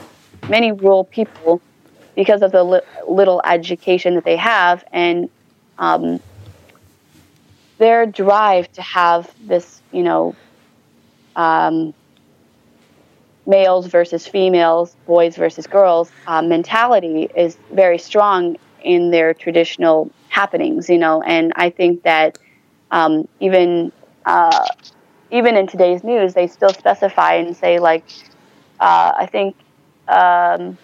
[0.49, 1.62] many rural people,
[2.15, 5.30] because of the li- little education that they have and
[5.78, 6.19] um,
[7.78, 10.36] their drive to have this, you know,
[11.36, 11.93] um,
[13.45, 20.89] males versus females, boys versus girls uh, mentality is very strong in their traditional happenings,
[20.89, 21.21] you know.
[21.21, 22.38] And I think that
[22.91, 23.91] um, even
[24.26, 24.65] uh,
[25.32, 28.06] even in today's news, they still specify and say like,
[28.80, 29.56] uh, I think
[30.08, 30.78] um,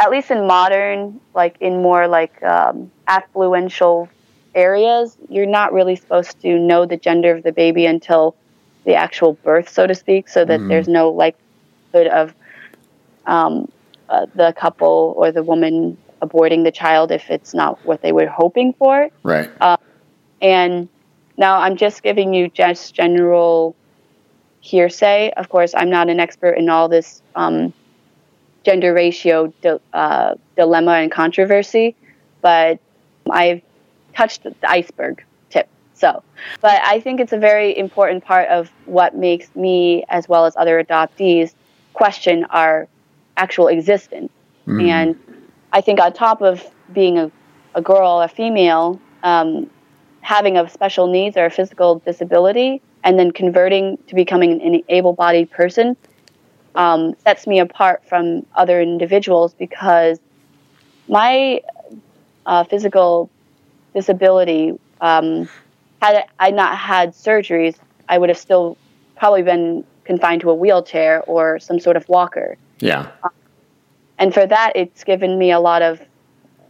[0.00, 4.08] at least in modern, like in more like um, affluential
[4.54, 8.34] areas, you're not really supposed to know the gender of the baby until
[8.84, 10.68] the actual birth, so to speak, so that mm-hmm.
[10.68, 12.34] there's no likelihood of
[13.26, 13.70] um,
[14.08, 18.26] uh, the couple or the woman aborting the child if it's not what they were
[18.26, 19.10] hoping for.
[19.22, 19.50] Right.
[19.60, 19.76] Uh,
[20.40, 20.88] and
[21.36, 23.76] now I'm just giving you just general
[24.60, 25.30] hearsay.
[25.36, 27.74] Of course, I'm not an expert in all this um,
[28.64, 31.94] gender ratio di- uh, dilemma and controversy,
[32.40, 32.78] but
[33.30, 33.62] I've
[34.14, 35.68] touched the iceberg tip.
[35.94, 36.22] So,
[36.60, 40.56] but I think it's a very important part of what makes me, as well as
[40.56, 41.54] other adoptees,
[41.92, 42.88] question our
[43.36, 44.30] actual existence.
[44.66, 44.88] Mm.
[44.88, 45.40] And
[45.72, 47.30] I think on top of being a,
[47.74, 49.70] a girl, a female, um,
[50.20, 55.50] having a special needs or a physical disability, and then converting to becoming an able-bodied
[55.50, 55.96] person
[56.74, 60.18] um, sets me apart from other individuals because
[61.08, 61.60] my
[62.46, 63.30] uh, physical
[63.94, 65.48] disability, um,
[66.00, 67.76] had I not had surgeries,
[68.08, 68.76] I would have still
[69.16, 72.56] probably been confined to a wheelchair or some sort of walker.
[72.78, 73.10] Yeah.
[73.22, 73.30] Um,
[74.18, 76.00] and for that, it's given me a lot of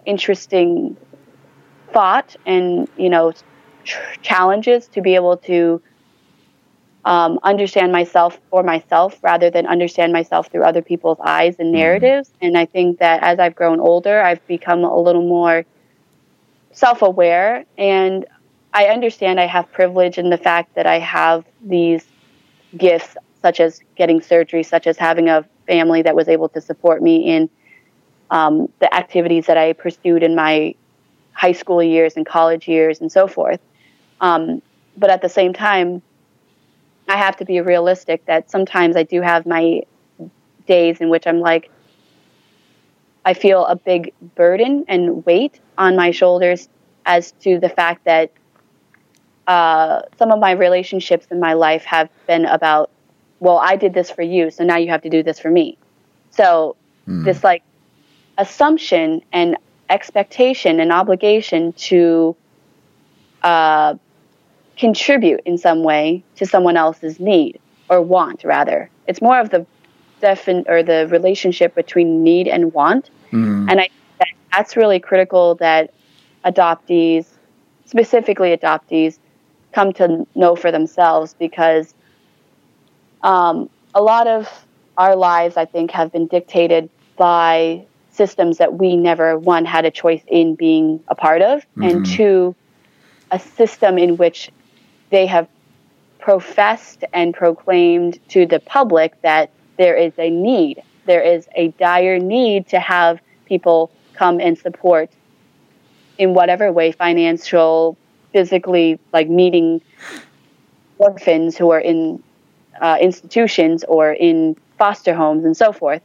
[0.07, 0.97] interesting
[1.93, 3.33] thought and you know
[4.23, 5.83] challenges to be able to
[7.05, 11.77] um, understand myself for myself rather than understand myself through other people's eyes and mm-hmm.
[11.77, 12.29] narratives.
[12.29, 12.47] Mm-hmm.
[12.47, 15.65] And I think that as I've grown older, I've become a little more
[16.73, 17.65] self aware.
[17.79, 18.27] And
[18.73, 22.05] I understand I have privilege in the fact that I have these
[22.77, 27.03] gifts, such as getting surgery, such as having a family that was able to support
[27.03, 27.51] me in
[28.31, 30.75] um, the activities that I pursued in my
[31.33, 33.61] high school years and college years and so forth.
[34.21, 34.63] Um,
[34.97, 36.03] but at the same time,
[37.11, 39.83] I have to be realistic that sometimes I do have my
[40.69, 41.69] days in which I'm like,
[43.25, 46.69] I feel a big burden and weight on my shoulders
[47.05, 48.31] as to the fact that
[49.49, 52.91] uh, some of my relationships in my life have been about
[53.41, 55.79] well, I did this for you, so now you have to do this for me.
[56.31, 56.77] So
[57.09, 57.25] mm.
[57.25, 57.63] this like
[58.39, 59.57] assumption and
[59.89, 62.37] expectation and obligation to
[63.43, 63.95] uh,
[64.81, 67.61] contribute in some way to someone else's need
[67.91, 69.67] or want rather it's more of the
[70.23, 73.69] defin- or the relationship between need and want mm-hmm.
[73.69, 75.93] and i that that's really critical that
[76.47, 77.27] adoptees
[77.85, 79.19] specifically adoptees
[79.73, 81.95] come to know for themselves because
[83.23, 84.49] um, a lot of
[84.97, 89.91] our lives i think have been dictated by systems that we never one had a
[89.91, 91.83] choice in being a part of mm-hmm.
[91.83, 92.55] and two
[93.31, 94.51] a system in which
[95.11, 95.49] they have
[96.19, 100.83] professed and proclaimed to the public that there is a need.
[101.07, 105.11] There is a dire need to have people come and support
[106.19, 107.97] in whatever way financial,
[108.33, 109.81] physically, like meeting
[110.99, 112.23] orphans who are in
[112.81, 116.03] uh, institutions or in foster homes and so forth.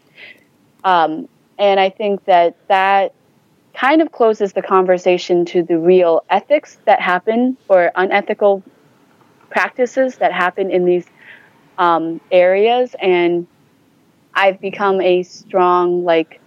[0.84, 1.28] Um,
[1.60, 3.14] and I think that that
[3.74, 8.64] kind of closes the conversation to the real ethics that happen or unethical
[9.56, 11.06] practices that happen in these
[11.78, 13.48] um, areas and
[14.34, 16.42] i've become a strong like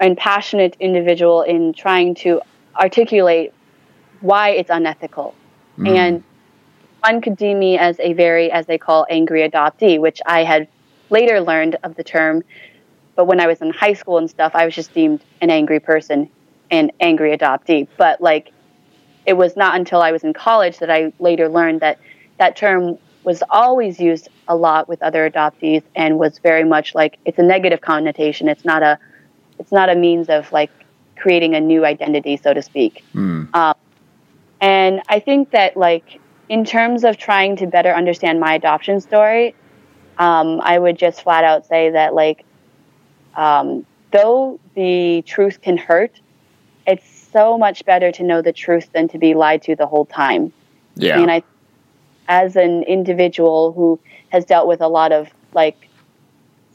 [0.00, 2.40] and passionate individual in trying to
[2.76, 3.52] articulate
[4.22, 5.34] why it's unethical.
[5.76, 5.96] Mm.
[5.96, 6.24] and
[7.00, 10.66] one could deem me as a very as they call angry adoptee which i had
[11.10, 12.42] later learned of the term.
[13.16, 15.78] But when i was in high school and stuff i was just deemed an angry
[15.78, 16.30] person
[16.70, 17.86] and angry adoptee.
[17.98, 18.50] But like
[19.26, 21.98] it was not until i was in college that i later learned that
[22.38, 27.18] that term was always used a lot with other adoptees and was very much like
[27.24, 28.48] it's a negative connotation.
[28.48, 28.98] It's not a
[29.58, 30.70] it's not a means of like
[31.16, 33.04] creating a new identity, so to speak.
[33.14, 33.54] Mm.
[33.54, 33.74] Um,
[34.60, 39.54] and I think that like in terms of trying to better understand my adoption story,
[40.18, 42.44] um, I would just flat out say that like
[43.36, 46.20] um, though the truth can hurt,
[46.86, 50.04] it's so much better to know the truth than to be lied to the whole
[50.04, 50.52] time.
[50.96, 51.20] Yeah.
[51.20, 51.42] And I
[52.28, 54.00] as an individual who
[54.30, 55.88] has dealt with a lot of like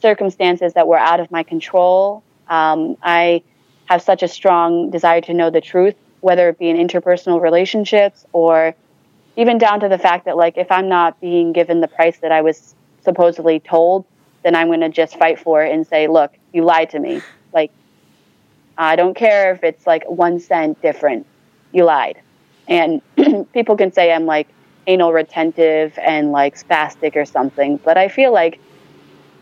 [0.00, 3.42] circumstances that were out of my control, um, I
[3.86, 8.24] have such a strong desire to know the truth, whether it be in interpersonal relationships
[8.32, 8.74] or
[9.36, 12.32] even down to the fact that like if I'm not being given the price that
[12.32, 14.04] I was supposedly told,
[14.42, 17.20] then I'm going to just fight for it and say, look, you lied to me.
[17.52, 17.70] Like,
[18.78, 21.26] I don't care if it's like one cent different.
[21.72, 22.20] You lied.
[22.68, 23.02] And
[23.52, 24.48] people can say I'm like
[24.90, 27.76] anal retentive and like spastic or something.
[27.76, 28.60] But I feel like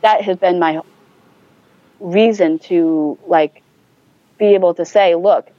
[0.03, 0.81] that has been my
[2.01, 3.63] reason to like
[4.39, 5.51] be able to say, look,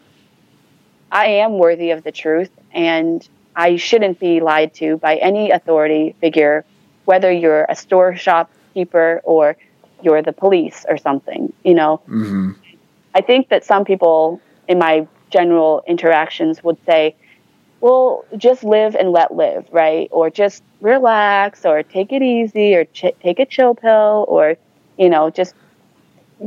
[1.12, 6.16] I am worthy of the truth and I shouldn't be lied to by any authority
[6.22, 6.66] figure,
[7.06, 9.58] whether you're a store shopkeeper or
[10.04, 12.02] you're the police or something, you know.
[12.08, 12.52] Mm-hmm.
[13.16, 17.16] I think that some people in my general interactions would say,
[17.82, 20.10] well, just live and let live, right?
[20.12, 24.58] Or just relax, or take it easy, or ch- take a chill pill, or
[24.98, 25.56] you know, just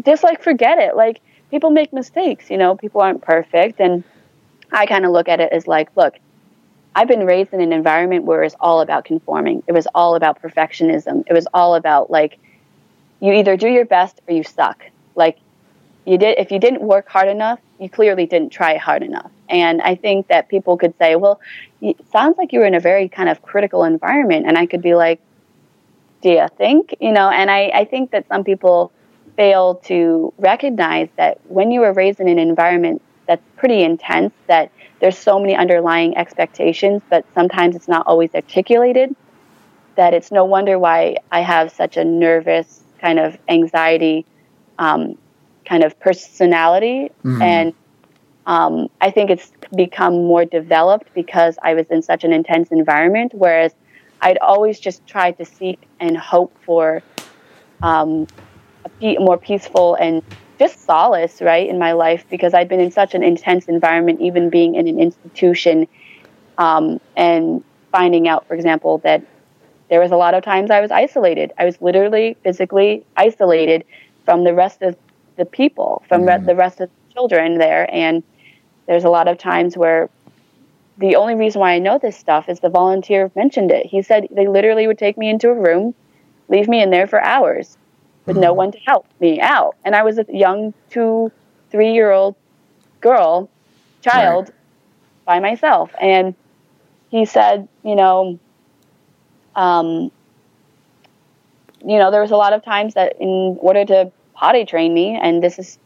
[0.05, 0.97] just like forget it.
[0.97, 1.21] Like
[1.51, 4.05] people make mistakes, you know, people aren't perfect, and
[4.73, 6.15] I kind of look at it as like, look,
[6.95, 9.63] I've been raised in an environment where it's all about conforming.
[9.69, 11.25] It was all about perfectionism.
[11.29, 12.39] It was all about like,
[13.21, 14.85] you either do your best or you suck.
[15.17, 15.42] Like,
[16.05, 19.31] you did if you didn't work hard enough, you clearly didn't try hard enough.
[19.49, 21.41] And I think that people could say, well,
[21.81, 24.47] it sounds like you were in a very kind of critical environment.
[24.47, 25.21] And I could be like,
[26.23, 26.95] do you think?
[27.01, 28.93] You know, and I, I think that some people
[29.37, 34.71] fail to recognize that when you were raised in an environment that's pretty intense, that
[35.01, 39.15] there's so many underlying expectations, but sometimes it's not always articulated,
[39.97, 44.25] that it's no wonder why I have such a nervous kind of anxiety
[44.79, 45.19] um,
[45.73, 47.41] kind of personality mm-hmm.
[47.41, 47.73] and
[48.45, 53.33] um, I think it's become more developed because I was in such an intense environment.
[53.35, 53.73] Whereas
[54.21, 57.03] I'd always just tried to seek and hope for
[57.83, 58.27] um,
[58.85, 60.23] a pe- more peaceful and
[60.59, 64.51] just solace, right, in my life because I'd been in such an intense environment, even
[64.51, 65.87] being in an institution
[66.59, 69.25] um, and finding out, for example, that
[69.89, 71.53] there was a lot of times I was isolated.
[71.59, 73.85] I was literally physically isolated
[74.25, 74.97] from the rest of
[75.43, 76.39] the people, from mm.
[76.39, 77.93] re- the rest of the children there.
[77.93, 78.23] And
[78.87, 80.09] there's a lot of times where
[80.99, 83.87] the only reason why I know this stuff is the volunteer mentioned it.
[83.87, 85.95] He said they literally would take me into a room,
[86.49, 87.77] leave me in there for hours
[88.25, 88.57] with no mm-hmm.
[88.57, 89.75] one to help me out.
[89.85, 91.33] And I was a young two,
[91.71, 92.37] three year old
[93.01, 93.51] girl,
[94.01, 94.55] child, right.
[95.25, 95.91] by myself.
[96.01, 96.37] And
[97.11, 98.39] he said, you know,
[99.57, 100.13] um,
[101.85, 105.19] you know, there was a lot of times that in order to potty train me,
[105.21, 105.79] and this is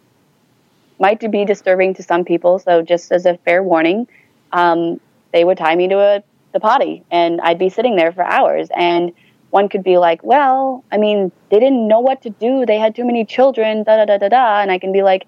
[0.98, 2.58] might be disturbing to some people.
[2.58, 4.08] So just as a fair warning,
[4.52, 4.98] um,
[5.32, 6.22] they would tie me to a
[6.52, 8.68] the potty, and I'd be sitting there for hours.
[8.74, 9.12] And
[9.50, 12.66] one could be like, well, I mean, they didn't know what to do.
[12.66, 13.84] They had too many children.
[13.84, 14.60] Da da da da da.
[14.60, 15.26] And I can be like,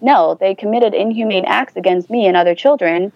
[0.00, 3.12] no, they committed inhumane acts against me and other children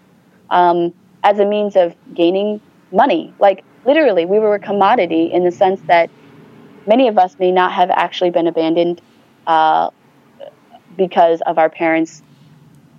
[0.49, 2.61] um, as a means of gaining
[2.91, 3.33] money.
[3.39, 6.09] Like literally, we were a commodity in the sense that
[6.87, 9.01] many of us may not have actually been abandoned
[9.47, 9.89] uh,
[10.97, 12.21] because of our parents'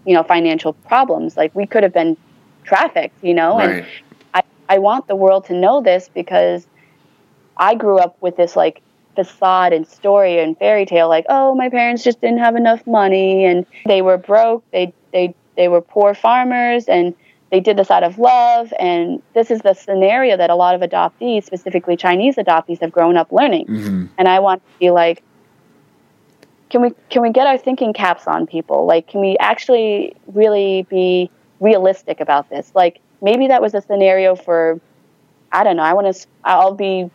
[0.05, 1.36] you know financial problems.
[1.36, 2.16] Like we could have been
[2.64, 3.59] trafficked, you know.
[3.59, 3.68] Right.
[3.70, 3.86] And
[4.34, 6.66] I I want the world to know this because
[7.57, 8.82] I grew up with this like
[9.14, 13.47] facade and story and fairy tale like oh my parents just didn't have enough money
[13.47, 17.14] and they were broke they they they were poor farmers and
[17.51, 20.82] they did this out of love and this is the scenario that a lot of
[20.82, 24.07] adoptees specifically chinese adoptees have grown up learning Mm-hmm.
[24.18, 25.22] and i want to be like
[26.71, 28.87] can we can we get our thinking caps on people?
[28.87, 32.73] Like can we actually really be realistic about this?
[32.75, 34.81] Like maybe that was a scenario for
[35.53, 37.11] i don't know i want to i'll be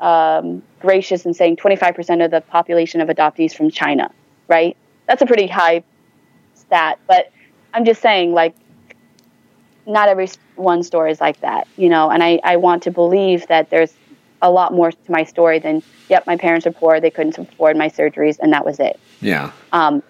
[0.00, 4.10] um, gracious in saying 25% of the population of adoptees from china
[4.46, 4.76] right?
[5.06, 5.82] That's a pretty high
[6.54, 7.32] stat but
[7.74, 8.54] i'm just saying like
[9.86, 12.10] not every one story is like that you know?
[12.10, 13.92] And i, I want to believe that there's
[14.42, 17.76] a lot more to my story than yep my parents are poor they couldn't afford
[17.76, 19.52] my surgeries and that was it Yeah.
[19.72, 20.02] um,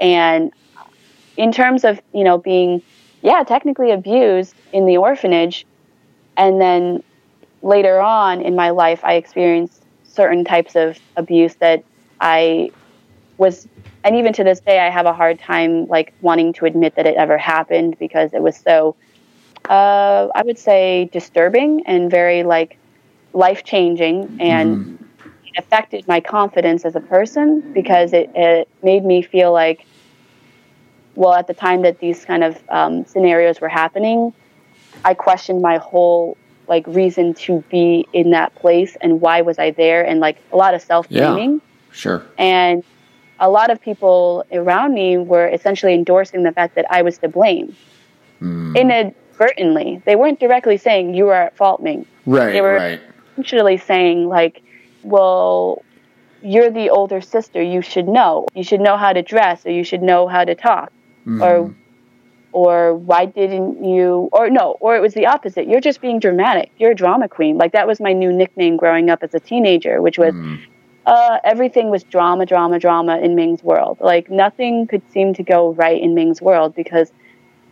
[0.00, 0.52] and
[1.36, 2.82] in terms of you know being
[3.22, 5.66] yeah technically abused in the orphanage
[6.36, 7.02] and then
[7.62, 11.82] later on in my life i experienced certain types of abuse that
[12.20, 12.70] i
[13.38, 13.66] was
[14.04, 17.06] and even to this day i have a hard time like wanting to admit that
[17.06, 18.96] it ever happened because it was so
[19.68, 22.78] uh, i would say disturbing and very like
[23.36, 24.98] life changing and
[25.44, 29.84] it affected my confidence as a person because it, it made me feel like
[31.14, 34.32] well at the time that these kind of um, scenarios were happening
[35.04, 39.70] i questioned my whole like reason to be in that place and why was i
[39.70, 41.58] there and like a lot of self-blaming Yeah,
[41.92, 42.22] Sure.
[42.38, 42.82] and
[43.38, 47.28] a lot of people around me were essentially endorsing the fact that i was to
[47.28, 47.76] blame
[48.42, 48.76] Mm.
[48.76, 52.52] inadvertently they weren't directly saying you are at fault ming Right.
[52.52, 53.00] they were- right.
[53.36, 54.62] Essentially saying like
[55.02, 55.82] well
[56.42, 58.46] you're the older sister you should know.
[58.54, 60.92] You should know how to dress or you should know how to talk.
[61.26, 61.42] Mhm.
[61.42, 61.74] or
[62.52, 65.66] or why didn't you or no or it was the opposite.
[65.68, 66.70] You're just being dramatic.
[66.78, 67.58] You're a drama queen.
[67.58, 70.58] Like that was my new nickname growing up as a teenager which was Mm.
[71.04, 73.98] uh, everything was drama drama drama in ming's world.
[74.00, 77.12] Like nothing could seem to go right in ming's world because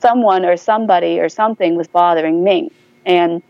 [0.01, 2.71] someone or somebody or something was bothering ming.
[3.07, 3.43] And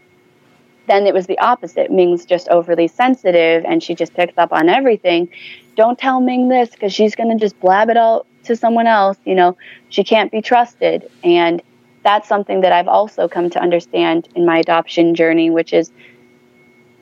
[0.86, 1.90] then it was the opposite.
[1.90, 5.28] Ming's just overly sensitive and she just picks up on everything.
[5.76, 9.18] Don't tell Ming this because she's going to just blab it out to someone else.
[9.24, 9.56] You know,
[9.88, 11.08] she can't be trusted.
[11.22, 11.62] And
[12.04, 15.90] that's something that I've also come to understand in my adoption journey, which is,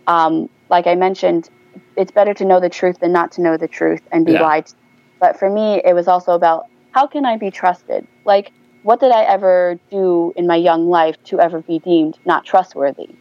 [0.06, 1.48] um, like I mentioned,
[1.96, 4.42] it's better to know the truth than not to know the truth and be Yeah.
[4.42, 4.74] lied to.
[5.20, 8.06] But for me, it was also about how can I be trusted?
[8.24, 8.52] Like,
[8.82, 13.16] what did I ever do in my young life to ever be deemed not trustworthy?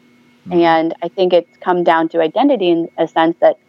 [0.50, 3.60] And I think it's come down to identity in a sense that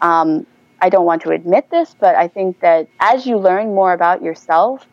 [0.00, 0.46] um,
[0.80, 4.22] I don't want to admit this, but I think that as you learn more about
[4.22, 4.86] yourself,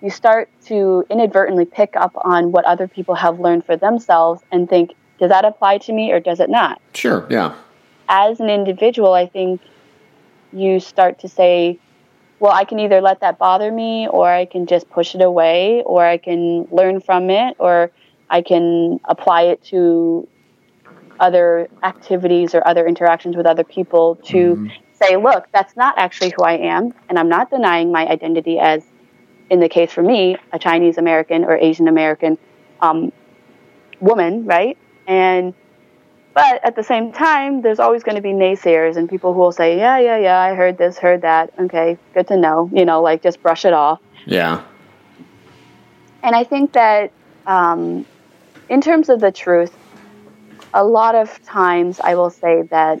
[0.00, 4.68] you start to inadvertently pick up on what other people have learned for themselves and
[4.68, 6.80] think, does that apply to me or does it not?
[6.94, 7.26] Sure.
[7.30, 7.54] Yeah.
[8.08, 9.60] As an individual, I think
[10.52, 11.78] you start to say,
[12.38, 15.82] well, I can either let that bother me or I can just push it away
[15.86, 17.90] or I can learn from it or
[18.28, 20.28] I can apply it to
[21.20, 24.70] other activities or other interactions with other people to Mhm.
[24.92, 28.84] say, look, that's not actually who I am, and I'm not denying my identity as,
[29.50, 32.38] in the case for me, a Chinese American or Asian American
[32.80, 33.12] um,
[34.00, 34.76] woman, right?
[35.06, 35.54] And
[36.34, 39.52] but at the same time, there's always going to be naysayers and people who will
[39.52, 41.52] say, yeah, yeah, yeah, I heard this, heard that.
[41.58, 42.68] Okay, good to know.
[42.72, 44.00] You know, like just brush it off.
[44.26, 44.62] Yeah.
[46.24, 47.12] And I think that
[47.46, 48.04] um,
[48.68, 49.72] in terms of the truth,
[50.74, 53.00] a lot of times I will say that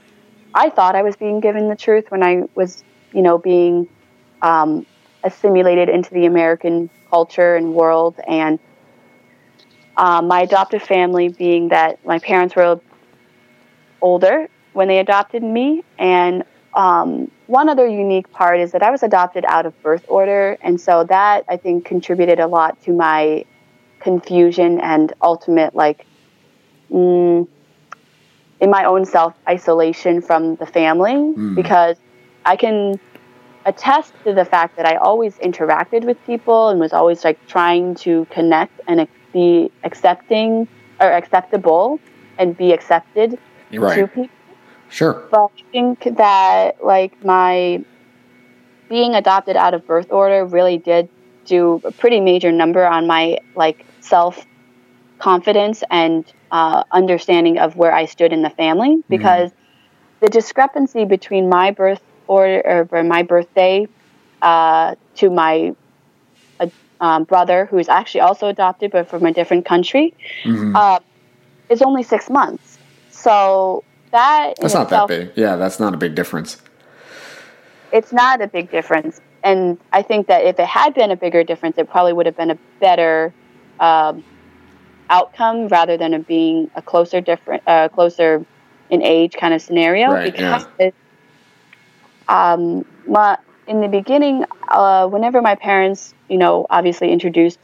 [0.54, 3.88] I thought I was being given the truth when I was, you know, being
[4.40, 4.86] um,
[5.24, 8.14] assimilated into the American culture and world.
[8.26, 8.60] And
[9.96, 12.80] um, my adoptive family being that my parents were
[14.00, 15.82] older when they adopted me.
[15.98, 16.44] And
[16.74, 20.56] um, one other unique part is that I was adopted out of birth order.
[20.62, 23.44] And so that I think contributed a lot to my
[23.98, 26.06] confusion and ultimate, like,
[26.92, 27.48] mm,
[28.64, 31.54] in my own self isolation from the family Mm.
[31.54, 31.96] because
[32.52, 32.98] I can
[33.66, 37.94] attest to the fact that I always interacted with people and was always like trying
[38.06, 40.66] to connect and be accepting
[41.00, 42.00] or acceptable
[42.38, 43.38] and be accepted
[43.72, 43.96] right.
[43.96, 44.36] to people.
[44.88, 45.14] Sure.
[45.30, 47.84] But I think that like my
[48.88, 51.08] being adopted out of birth order really did
[51.44, 54.46] do a pretty major number on my like self
[55.18, 56.24] confidence and
[56.54, 60.24] uh, understanding of where I stood in the family because mm-hmm.
[60.24, 63.88] the discrepancy between my birth order or my birthday
[64.40, 65.74] uh, to my
[66.60, 66.68] uh,
[67.00, 70.76] um, brother, who is actually also adopted but from a different country, mm-hmm.
[70.76, 71.00] uh,
[71.70, 72.78] is only six months.
[73.10, 73.82] So
[74.12, 75.32] that that's not itself, that big.
[75.34, 76.62] Yeah, that's not a big difference.
[77.92, 81.42] It's not a big difference, and I think that if it had been a bigger
[81.42, 83.34] difference, it probably would have been a better
[83.80, 84.22] um,
[85.10, 88.44] outcome rather than it being a closer different, uh, closer
[88.90, 90.10] in age kind of scenario.
[90.10, 90.90] Right, because yeah.
[92.28, 97.58] um, my, in the beginning, uh, whenever my parents, you know, obviously introduced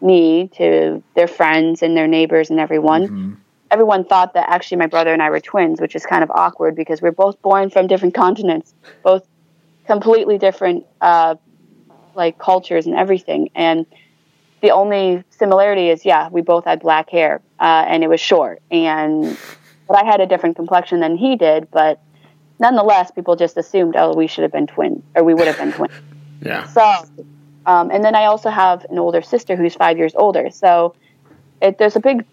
[0.00, 3.02] me to their friends and their neighbors and everyone.
[3.04, 3.32] Mm-hmm.
[3.70, 6.76] Everyone thought that actually my brother and I were twins, which is kind of awkward
[6.76, 9.26] because we're both born from different continents, both
[9.86, 11.34] completely different, uh,
[12.14, 13.50] like cultures and everything.
[13.54, 13.86] And
[14.60, 18.62] the only similarity is, yeah, we both had black hair, uh, and it was short.
[18.70, 19.36] And
[19.88, 21.70] but I had a different complexion than he did.
[21.70, 22.00] But
[22.58, 25.72] nonetheless, people just assumed, oh, we should have been twins, or we would have been
[25.72, 25.94] twins.
[26.42, 26.66] yeah.
[26.68, 27.04] So
[27.66, 30.50] um, and then I also have an older sister who's five years older.
[30.50, 30.94] So
[31.60, 32.24] it, there's a big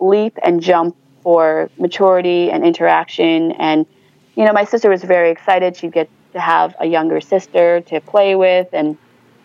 [0.00, 3.52] leap and jump for maturity and interaction.
[3.52, 3.86] And,
[4.34, 5.76] you know, my sister was very excited.
[5.76, 8.98] She'd get to have a younger sister to play with and,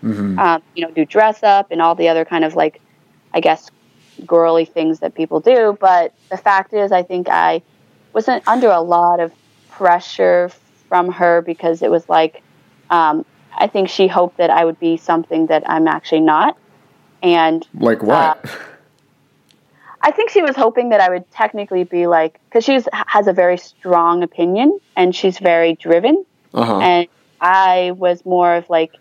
[0.05, 0.39] mm-hmm.
[0.39, 2.79] um, you know, do dress up and all the other kind of like,
[3.33, 3.69] I guess,
[4.25, 5.77] girly things that people do.
[5.79, 7.61] But the fact is, I think I
[8.13, 9.33] wasn't under a lot of
[9.71, 10.49] pressure
[10.87, 12.41] from her because it was like,
[12.89, 13.25] um,
[13.57, 16.57] I think she hoped that I would be something that I'm actually not.
[17.23, 18.45] And like what?
[18.45, 18.49] Uh,
[20.01, 23.33] I think she was hoping that I would technically be like, because she has a
[23.33, 26.23] very strong opinion and she's very driven.
[26.53, 26.79] Uh-huh.
[26.79, 27.07] And
[27.41, 28.91] I was more of like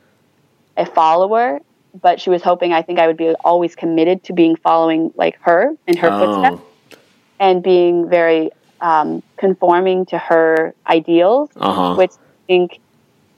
[0.76, 1.60] a follower,
[2.00, 5.38] but she was hoping I think I would be always committed to being following like
[5.42, 6.18] her in her oh.
[6.18, 6.96] footsteps
[7.38, 8.50] and being very
[8.80, 11.94] um, conforming to her ideals, uh-huh.
[11.94, 12.80] which I think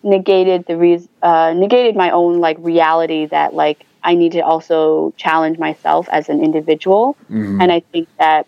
[0.03, 5.13] negated the re- uh, negated my own like reality that like I need to also
[5.17, 7.17] challenge myself as an individual.
[7.31, 7.61] Mm-hmm.
[7.61, 8.47] And I think that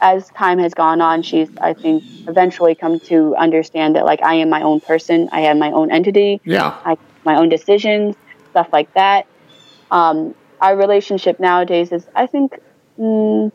[0.00, 4.34] as time has gone on, she's I think eventually come to understand that like I
[4.34, 5.28] am my own person.
[5.32, 6.40] I have my own entity.
[6.44, 6.96] Yeah, I
[7.28, 8.16] my own decisions,
[8.50, 9.26] stuff like that.
[9.90, 12.58] Um, our relationship nowadays is I think.
[12.98, 13.52] Mm,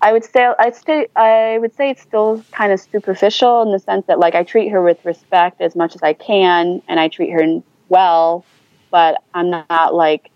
[0.00, 3.80] I would say I'd say I would say it's still kind of superficial in the
[3.80, 7.08] sense that like I treat her with respect as much as I can, and I
[7.08, 8.44] treat her well,
[8.90, 10.30] but I'm not like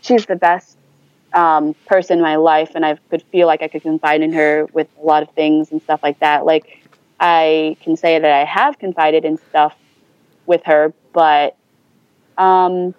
[0.00, 0.78] she's the best
[1.34, 4.66] um, person in my life, and I could feel like I could confide in her
[4.72, 6.46] with a lot of things and stuff like that.
[6.46, 6.64] Like
[7.18, 9.76] I can say that I have confided in stuff
[10.50, 11.56] with her, but
[12.36, 12.92] um,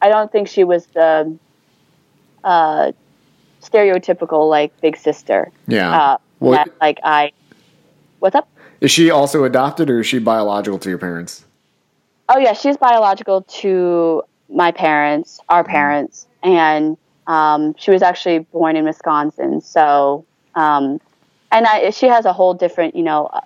[0.00, 1.36] I don't think she was the
[2.44, 2.92] uh,
[3.62, 5.50] stereotypical like big sister.
[5.66, 5.90] Yeah.
[5.90, 7.32] Uh, well, that, like I,
[8.20, 8.48] what's up?
[8.80, 11.46] Is she also adopted or is she biological to your parents?
[12.28, 15.72] Oh yeah, she's biological to my parents, our mm-hmm.
[15.72, 19.62] parents, and um, she was actually born in Wisconsin.
[19.62, 21.00] So, um,
[21.50, 23.40] and I, she has a whole different, you know, uh,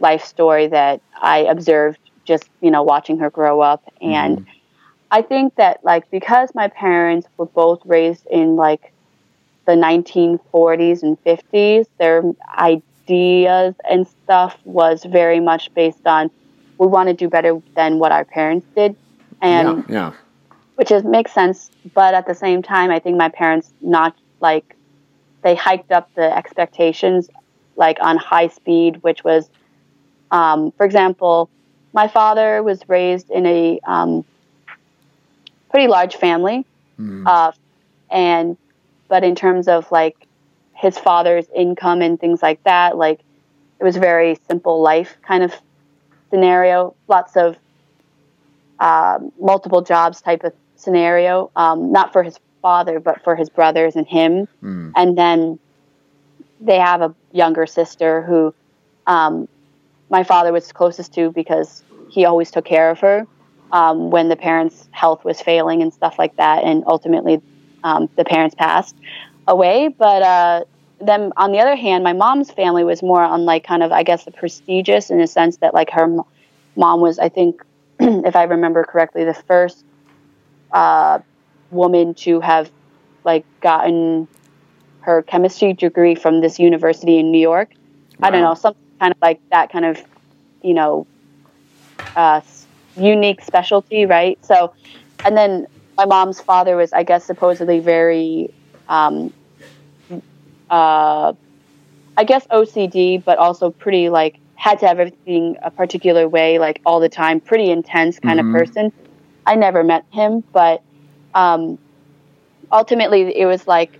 [0.00, 1.98] life story that I observed
[2.28, 3.82] just, you know, watching her grow up.
[4.00, 4.50] And mm-hmm.
[5.10, 8.92] I think that like because my parents were both raised in like
[9.68, 11.86] the 1940s and 50s.
[11.98, 12.22] Their
[12.56, 16.30] ideas and stuff was very much based on
[16.78, 18.96] we want to do better than what our parents did,
[19.42, 20.12] and yeah, yeah.
[20.76, 21.70] which is makes sense.
[21.92, 24.76] But at the same time, I think my parents not like
[25.42, 27.28] they hiked up the expectations
[27.76, 29.50] like on high speed, which was,
[30.30, 31.50] um, for example,
[31.98, 34.24] my father was raised in a um,
[35.68, 36.64] pretty large family,
[36.96, 37.26] mm.
[37.26, 37.50] uh,
[38.08, 38.56] and
[39.08, 40.16] but in terms of like
[40.74, 43.18] his father's income and things like that, like
[43.80, 45.52] it was a very simple life kind of
[46.30, 46.94] scenario.
[47.08, 47.56] Lots of
[48.78, 51.50] uh, multiple jobs type of scenario.
[51.56, 54.46] Um, not for his father, but for his brothers and him.
[54.62, 54.92] Mm.
[54.94, 55.58] And then
[56.60, 58.54] they have a younger sister who
[59.08, 59.48] um,
[60.10, 63.26] my father was closest to because he always took care of her
[63.72, 66.64] um, when the parents' health was failing and stuff like that.
[66.64, 67.42] And ultimately,
[67.84, 68.96] um, the parents passed
[69.46, 69.88] away.
[69.88, 70.64] But uh,
[71.00, 74.02] then on the other hand, my mom's family was more on like kind of I
[74.02, 76.08] guess the prestigious in a sense that like her
[76.76, 77.62] mom was I think
[78.00, 79.84] if I remember correctly, the first
[80.72, 81.20] uh,
[81.70, 82.70] woman to have
[83.24, 84.28] like gotten
[85.00, 87.72] her chemistry degree from this university in New York.
[88.18, 88.28] Wow.
[88.28, 90.02] I don't know, something kind of like that kind of,
[90.62, 91.06] you know,
[92.16, 92.40] uh,
[92.96, 94.38] unique specialty, right?
[94.44, 94.72] So,
[95.24, 98.52] and then my mom's father was, I guess, supposedly very,
[98.88, 99.32] um,
[100.70, 101.32] uh,
[102.16, 106.80] I guess OCD, but also pretty like had to have everything a particular way, like
[106.84, 108.54] all the time, pretty intense kind mm-hmm.
[108.54, 108.92] of person.
[109.46, 110.82] I never met him, but
[111.34, 111.78] um,
[112.70, 113.98] ultimately it was like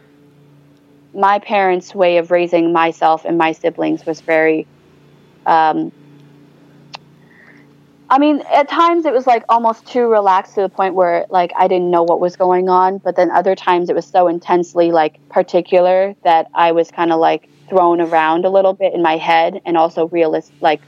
[1.14, 4.66] my parents' way of raising myself and my siblings was very
[5.46, 5.92] um,
[8.10, 11.52] I mean, at times it was like almost too relaxed to the point where like
[11.56, 14.92] I didn't know what was going on, but then other times it was so intensely
[14.92, 19.18] like particular that I was kind of like thrown around a little bit in my
[19.18, 20.80] head and also realist like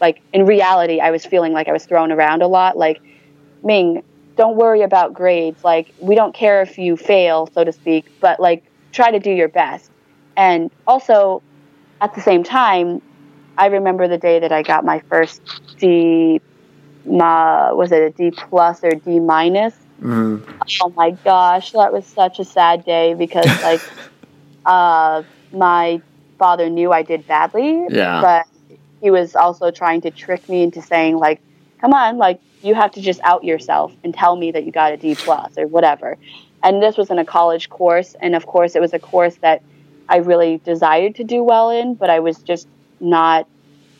[0.00, 3.00] like in reality I was feeling like I was thrown around a lot like
[3.62, 4.02] Ming,
[4.36, 5.62] don't worry about grades.
[5.62, 9.30] Like we don't care if you fail, so to speak, but like try to do
[9.30, 9.92] your best.
[10.36, 11.40] And also
[12.00, 13.00] at the same time,
[13.56, 15.42] I remember the day that I got my first
[15.78, 16.40] D,
[17.04, 19.74] my, was it a D plus or D minus?
[20.00, 20.60] Mm-hmm.
[20.80, 23.80] Oh my gosh, that was such a sad day because like,
[24.64, 25.22] uh,
[25.52, 26.00] my
[26.38, 28.20] father knew I did badly, yeah.
[28.20, 31.40] but he was also trying to trick me into saying like,
[31.80, 34.92] come on, like you have to just out yourself and tell me that you got
[34.92, 36.16] a D plus or whatever.
[36.62, 39.62] And this was in a college course, and of course, it was a course that
[40.08, 42.68] I really desired to do well in, but I was just
[43.02, 43.46] not.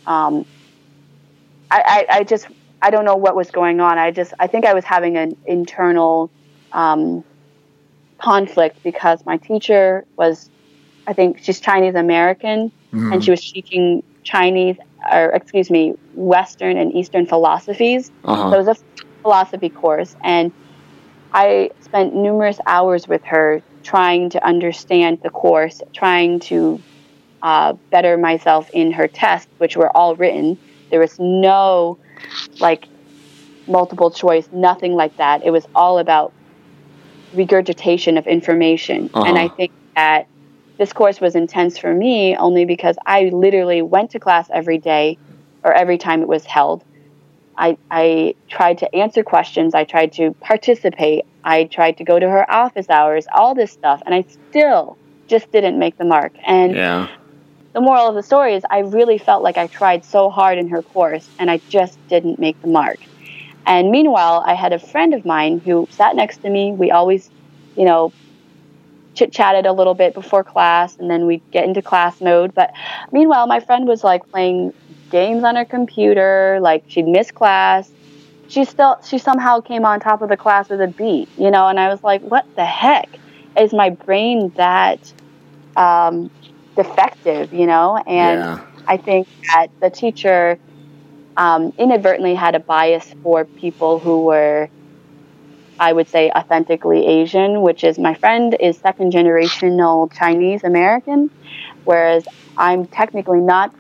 [0.07, 0.47] Um,
[1.71, 2.47] I, I, I, just
[2.81, 3.99] I don't know what was going on.
[3.99, 6.31] I just I think I was having an internal
[6.73, 7.25] um,
[8.19, 10.51] conflict because my teacher was
[11.07, 13.13] I think she's Chinese American mm-hmm.
[13.13, 14.77] and she was teaching Chinese
[15.13, 18.11] or excuse me Western and Eastern philosophies.
[18.25, 18.51] Uh-huh.
[18.51, 20.53] So it was a philosophy course and
[21.33, 26.81] I spent numerous hours with her trying to understand the course, trying to
[27.43, 30.57] uh, better myself in her tests, which were all written.
[30.91, 31.99] There was no
[32.61, 32.87] like
[33.67, 35.45] multiple choice, nothing like that.
[35.45, 36.33] It was all about
[37.35, 39.11] regurgitation of information.
[39.13, 39.25] Uh-huh.
[39.27, 40.27] And I think that
[40.79, 45.19] this course was intense for me only because I literally went to class every day
[45.65, 46.85] or every time it was held.
[47.57, 49.75] I, I tried to answer questions.
[49.75, 51.25] I tried to participate.
[51.45, 54.01] I tried to go to her office hours, all this stuff.
[54.07, 56.33] And I still just didn't make the mark.
[56.45, 57.09] And yeah
[57.73, 60.69] the moral of the story is I really felt like I tried so hard in
[60.69, 62.99] her course and I just didn't make the mark.
[63.67, 66.73] And meanwhile, I had a friend of mine who sat next to me.
[66.73, 67.31] We always,
[67.77, 68.13] you know,
[69.15, 72.55] chit chatted a little bit before class and then we'd get into class mode.
[72.55, 72.73] But
[73.11, 74.75] meanwhile, my friend was like playing
[75.11, 77.91] games on her computer, like she'd miss class.
[78.49, 81.69] She still, she somehow came on top of the class with a B, you know,
[81.69, 83.09] and I was like, what the heck?
[83.57, 85.13] Is my brain that
[85.77, 86.31] um,
[86.77, 87.97] defective, you know?
[87.97, 88.67] And yeah.
[88.87, 90.59] I think that the teacher
[91.37, 94.69] um, inadvertently had a bias for people who were,
[95.79, 101.31] I would say, authentically Asian, which is my friend is second generational Chinese American,
[101.85, 103.75] whereas I'm technically not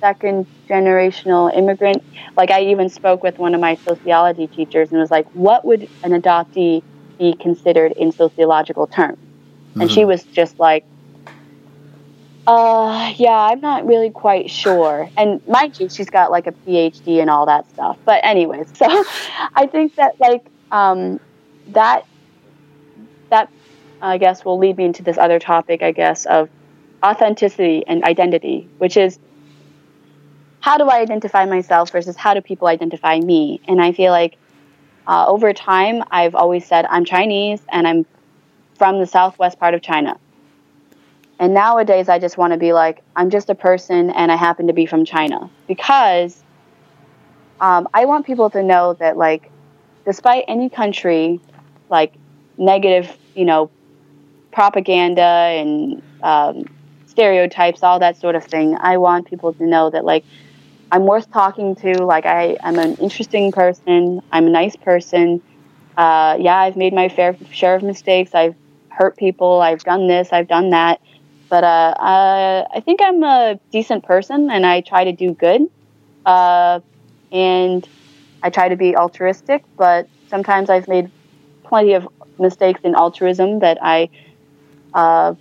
[0.00, 2.02] second generational immigrant.
[2.36, 5.88] Like I even spoke with one of my sociology teachers and was like, what would
[6.02, 6.82] an adoptee
[7.18, 9.18] be considered in sociological terms?
[9.74, 9.94] And mm-hmm.
[9.94, 10.84] she was just like,
[12.48, 15.10] uh, yeah, I'm not really quite sure.
[15.18, 17.98] And mind you, she's got like a PhD and all that stuff.
[18.06, 21.20] But anyways, so I think that like um,
[21.68, 22.06] that
[23.28, 23.50] that
[24.00, 26.48] I guess will lead me into this other topic, I guess, of
[27.04, 29.18] authenticity and identity, which is
[30.60, 33.60] how do I identify myself versus how do people identify me?
[33.68, 34.38] And I feel like
[35.06, 38.06] uh, over time, I've always said I'm Chinese and I'm
[38.78, 40.18] from the southwest part of China.
[41.38, 44.66] And nowadays, I just want to be like, I'm just a person and I happen
[44.66, 45.50] to be from China.
[45.68, 46.42] Because
[47.60, 49.50] um, I want people to know that, like,
[50.04, 51.40] despite any country,
[51.88, 52.14] like,
[52.56, 53.70] negative, you know,
[54.52, 56.64] propaganda and um,
[57.06, 60.24] stereotypes, all that sort of thing, I want people to know that, like,
[60.90, 62.02] I'm worth talking to.
[62.04, 64.22] Like, I, I'm an interesting person.
[64.32, 65.42] I'm a nice person.
[65.96, 68.34] Uh, yeah, I've made my fair share of mistakes.
[68.34, 68.56] I've
[68.88, 69.60] hurt people.
[69.60, 70.32] I've done this.
[70.32, 71.00] I've done that.
[71.50, 75.62] But uh, uh, I think I'm a decent person and I try to do good.
[76.24, 76.80] Uh,
[77.32, 77.88] and
[78.42, 81.10] I try to be altruistic, but sometimes I've made
[81.64, 84.10] plenty of mistakes in altruism that I
[84.94, 85.34] uh,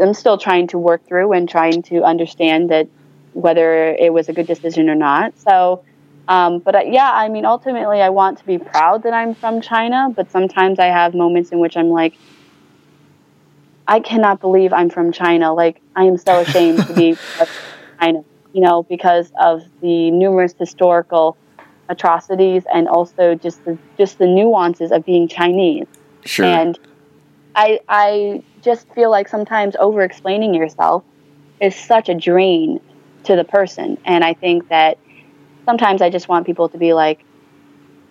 [0.00, 2.88] am still trying to work through and trying to understand that
[3.32, 5.38] whether it was a good decision or not.
[5.38, 5.84] So
[6.28, 9.62] Um, but uh, yeah, I mean, ultimately, I want to be proud that I'm from
[9.62, 10.08] China.
[10.14, 12.14] But sometimes I have moments in which I'm like,
[13.88, 15.54] I cannot believe I'm from China.
[15.54, 17.46] Like, I am so ashamed to be from
[17.98, 21.38] China, you know, because of the numerous historical
[21.88, 25.86] atrocities and also just the, just the nuances of being Chinese.
[26.26, 26.44] Sure.
[26.44, 26.78] And
[27.54, 31.02] I, I just feel like sometimes over explaining yourself
[31.58, 32.80] is such a drain
[33.24, 33.96] to the person.
[34.04, 34.98] And I think that
[35.64, 37.24] sometimes I just want people to be like,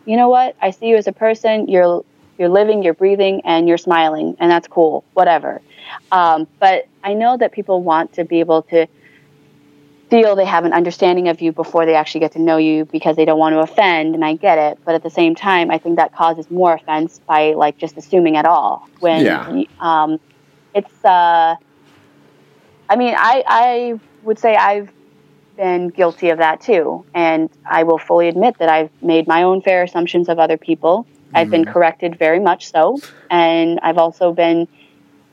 [0.06, 0.56] you know what?
[0.60, 1.68] I see you as a person.
[1.68, 2.04] You're
[2.38, 5.06] you're living, you're breathing, and you're smiling, and that's cool.
[5.14, 5.62] Whatever.
[6.12, 8.88] Um, but I know that people want to be able to
[10.10, 13.16] feel they have an understanding of you before they actually get to know you because
[13.18, 14.80] they don't want to offend, and I get it.
[14.86, 18.38] But at the same time, I think that causes more offense by like just assuming
[18.38, 18.90] at all.
[19.00, 19.64] When Yeah.
[19.80, 20.18] um,
[20.74, 21.56] it's, uh,
[22.90, 24.90] I mean, I I would say I've
[25.58, 29.62] been guilty of that too, and I will fully admit that I've made my own
[29.62, 31.08] fair assumptions of other people.
[31.34, 33.00] I've been corrected very much so,
[33.30, 34.68] and I've also been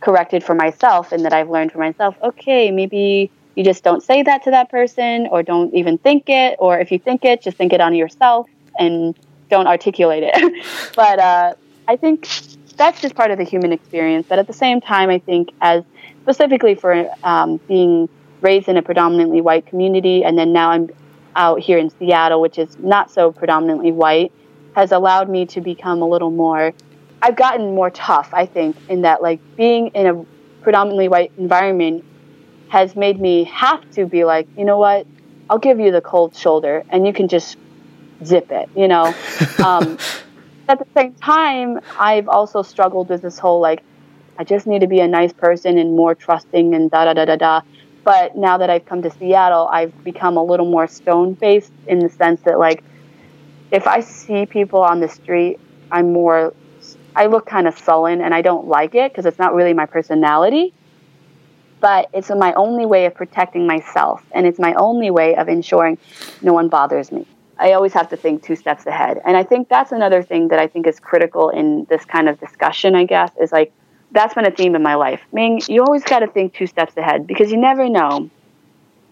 [0.01, 4.22] corrected for myself in that I've learned for myself, okay, maybe you just don't say
[4.22, 7.57] that to that person or don't even think it, or if you think it, just
[7.57, 8.47] think it on yourself
[8.78, 9.14] and
[9.49, 10.66] don't articulate it.
[10.97, 11.55] but uh,
[11.88, 12.28] I think
[12.76, 14.26] that's just part of the human experience.
[14.28, 15.84] But at the same time, I think as
[16.22, 18.09] specifically for um, being
[18.40, 20.90] raised in a predominantly white community, and then now I'm
[21.36, 24.32] out here in Seattle, which is not so predominantly white,
[24.75, 26.72] has allowed me to become a little more
[27.25, 30.27] I've gotten more tough, I think, in that like being in a
[30.61, 32.05] predominantly white environment
[32.68, 35.07] has made me have to be like, you know what,
[35.49, 37.57] I'll give you the cold shoulder and you can just
[38.22, 39.07] zip it, you know.
[39.64, 39.97] um,
[40.68, 43.83] at the same time, I've also struggled with this whole like,
[44.37, 47.25] I just need to be a nice person and more trusting and da da da
[47.25, 47.61] da da.
[48.05, 52.01] But now that I've come to Seattle, I've become a little more stone faced in
[52.01, 52.85] the sense that like,
[53.71, 55.59] if I see people on the street,
[55.91, 56.55] I'm more
[57.17, 59.87] I look kind of sullen and I don't like it because it's not really my
[59.87, 60.73] personality.
[61.81, 65.99] But it's my only way of protecting myself and it's my only way of ensuring
[66.43, 67.27] no one bothers me.
[67.59, 69.21] I always have to think two steps ahead.
[69.25, 72.41] And I think that's another thing that I think is critical in this kind of
[72.41, 73.73] discussion, I guess, is like
[74.11, 75.21] that's been a theme in my life.
[75.33, 78.31] Ming, you always got to think two steps ahead because you never know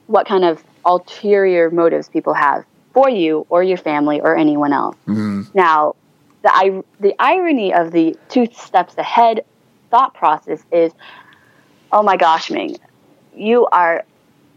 [0.07, 4.97] what kind of ulterior motives people have for you or your family or anyone else.
[5.07, 5.43] Mm-hmm.
[5.55, 5.95] Now,
[6.43, 9.45] the I, the irony of the two steps ahead
[9.91, 10.93] thought process is,
[11.91, 12.77] oh my gosh, Ming,
[13.35, 14.05] you are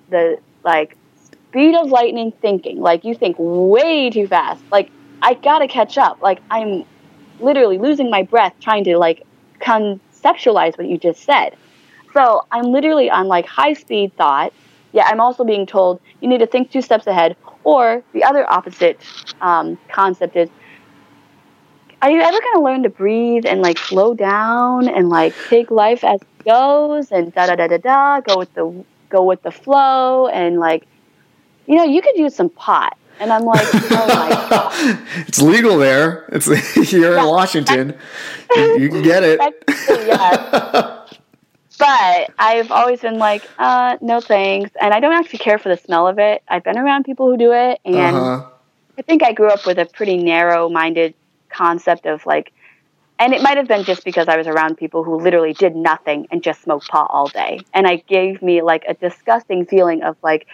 [0.10, 2.80] the like speed of lightning thinking.
[2.80, 4.64] Like you think way too fast.
[4.72, 4.90] Like
[5.22, 6.22] I gotta catch up.
[6.22, 6.86] Like I'm
[7.40, 9.26] literally losing my breath trying to like
[9.60, 11.56] conceptualize what you just said.
[12.14, 14.54] So I'm literally on like high speed thought.
[14.96, 17.36] Yeah, I'm also being told you need to think two steps ahead.
[17.66, 19.00] Or the other opposite
[19.41, 20.50] um, concept is
[22.02, 25.70] are you ever going to learn to breathe and like slow down and like take
[25.72, 29.41] life as it goes and da da da da da go with the go with
[29.41, 30.86] the flow and like
[31.66, 34.16] you know you could use some pot and i'm like oh
[35.28, 36.26] it's legal there.
[36.32, 36.48] It's
[36.91, 37.98] you're in Washington.
[38.56, 39.39] You, you can get it.
[39.88, 41.02] Yes.
[41.78, 45.78] but i've always been like uh no thanks and i don't actually care for the
[45.78, 48.51] smell of it i've been around people who do it and Uh-huh.
[48.97, 51.15] I think I grew up with a pretty narrow minded
[51.51, 52.51] concept of like,
[53.19, 56.28] and it might have been just because I was around people who literally did nothing
[56.32, 57.65] and just smoked pot all day.
[57.73, 60.47] And it gave me like a disgusting feeling of like,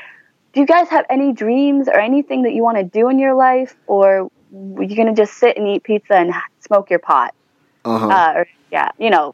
[0.54, 3.36] do you guys have any dreams or anything that you want to do in your
[3.36, 3.76] life?
[3.88, 4.30] Or
[4.78, 7.34] are you going to just sit and eat pizza and smoke your pot?
[7.86, 8.08] Uh-huh.
[8.10, 9.34] uh, or yeah, you know.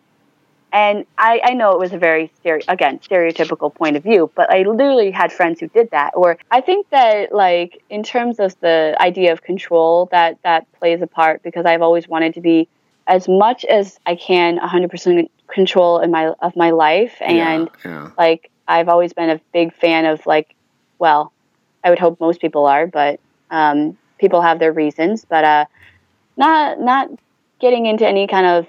[0.74, 4.52] And I, I know it was a very stereo, again stereotypical point of view, but
[4.52, 6.12] I literally had friends who did that.
[6.16, 11.02] Or I think that like in terms of the idea of control, that that plays
[11.02, 12.68] a part because I've always wanted to be
[13.08, 18.12] as much as I can 100% control in my of my life, and yeah, yeah.
[18.18, 20.54] like I've always been a big fan of like,
[21.00, 21.32] well,
[21.84, 25.66] I would hope most people are, but um, people have their reasons, but uh,
[26.36, 27.10] not not
[27.60, 28.68] getting into any kind of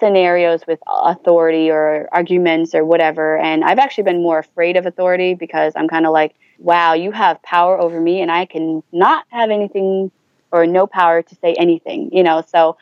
[0.00, 3.38] scenarios with authority or arguments or whatever.
[3.38, 7.12] And I've actually been more afraid of authority because I'm kind of like, wow, you
[7.12, 10.10] have power over me, and I can not have anything
[10.52, 12.42] or no power to say anything, you know.
[12.48, 12.76] So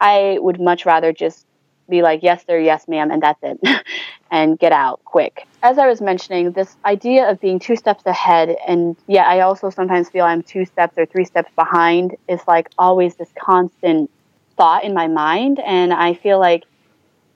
[0.00, 1.46] I would much rather just
[1.88, 3.84] be like, yes, sir, yes, ma'am, and that's it,
[4.30, 5.46] and get out quick.
[5.62, 9.70] As I was mentioning, this idea of being two steps ahead, and yeah, I also
[9.70, 14.10] sometimes feel I'm two steps or three steps behind, is like always this constant
[14.60, 15.58] thought in my mind.
[15.58, 16.64] And I feel like,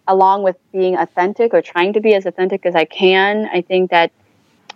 [0.06, 3.90] along with being authentic or trying to be as authentic as I can, I think
[3.92, 4.12] that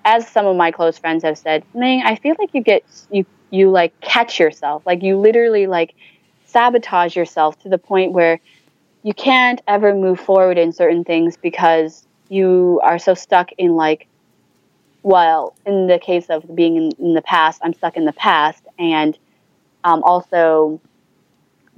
[0.06, 3.26] as some of my close friends have said, Ming, I feel like you get you
[3.50, 4.86] you like catch yourself.
[4.86, 5.94] Like you literally like
[6.46, 8.40] sabotage yourself to the point where
[9.02, 14.08] you can't ever move forward in certain things because you are so stuck in like
[15.02, 18.62] well in the case of being in, in the past i'm stuck in the past
[18.78, 19.16] and
[19.84, 20.80] um, also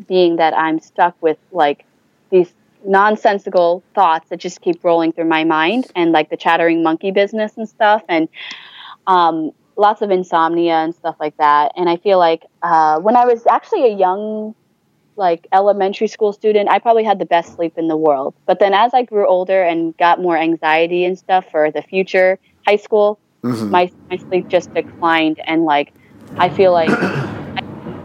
[0.06, 1.84] being that i'm stuck with like
[2.30, 2.52] these
[2.84, 7.56] nonsensical thoughts that just keep rolling through my mind and like the chattering monkey business
[7.56, 8.28] and stuff and
[9.06, 13.24] um, lots of insomnia and stuff like that and i feel like uh, when i
[13.24, 14.54] was actually a young
[15.20, 18.34] like elementary school student, I probably had the best sleep in the world.
[18.46, 22.38] But then as I grew older and got more anxiety and stuff for the future,
[22.66, 23.70] high school, mm-hmm.
[23.70, 25.92] my my sleep just declined and like
[26.36, 26.88] I feel like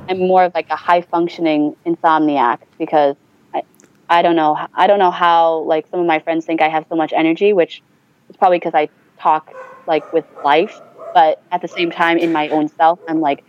[0.08, 3.16] I'm more of like a high functioning insomniac because
[3.54, 3.64] I
[4.10, 6.86] I don't know I don't know how like some of my friends think I have
[6.90, 7.84] so much energy, which
[8.30, 8.90] is probably because I
[9.22, 9.50] talk
[9.88, 10.82] like with life,
[11.14, 13.44] but at the same time in my own self I'm like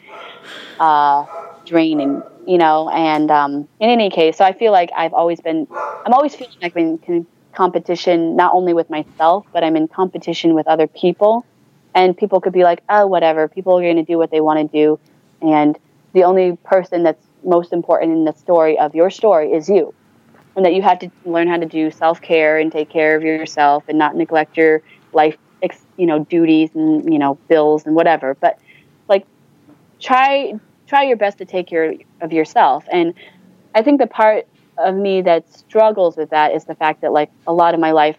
[0.79, 1.27] uh
[1.67, 5.67] draining you know, and um, in any case, so I feel like I've always been,
[6.05, 7.27] I'm always feeling like I'm in
[7.57, 11.45] competition, not only with myself, but I'm in competition with other people.
[11.95, 14.71] And people could be like, oh, whatever, people are going to do what they want
[14.71, 15.01] to do.
[15.41, 15.77] And
[16.17, 19.95] the only person that's most important in the story of your story is you.
[20.57, 23.23] And that you have to learn how to do self care and take care of
[23.23, 24.81] yourself and not neglect your
[25.13, 25.37] life,
[25.99, 28.35] you know, duties and, you know, bills and whatever.
[28.35, 28.59] But
[29.09, 29.27] like,
[30.01, 30.55] try
[30.87, 32.87] try your best to take care of yourself.
[32.91, 33.13] And
[33.75, 34.47] I think the part
[34.79, 37.91] of me that struggles with that is the fact that like a lot of my
[37.91, 38.17] life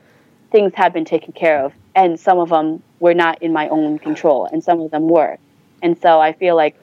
[0.52, 3.98] things have been taken care of and some of them were not in my own
[3.98, 5.40] control and some of them were.
[5.82, 6.76] And so I feel like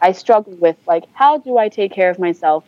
[0.00, 2.64] I struggle with like how do I take care of myself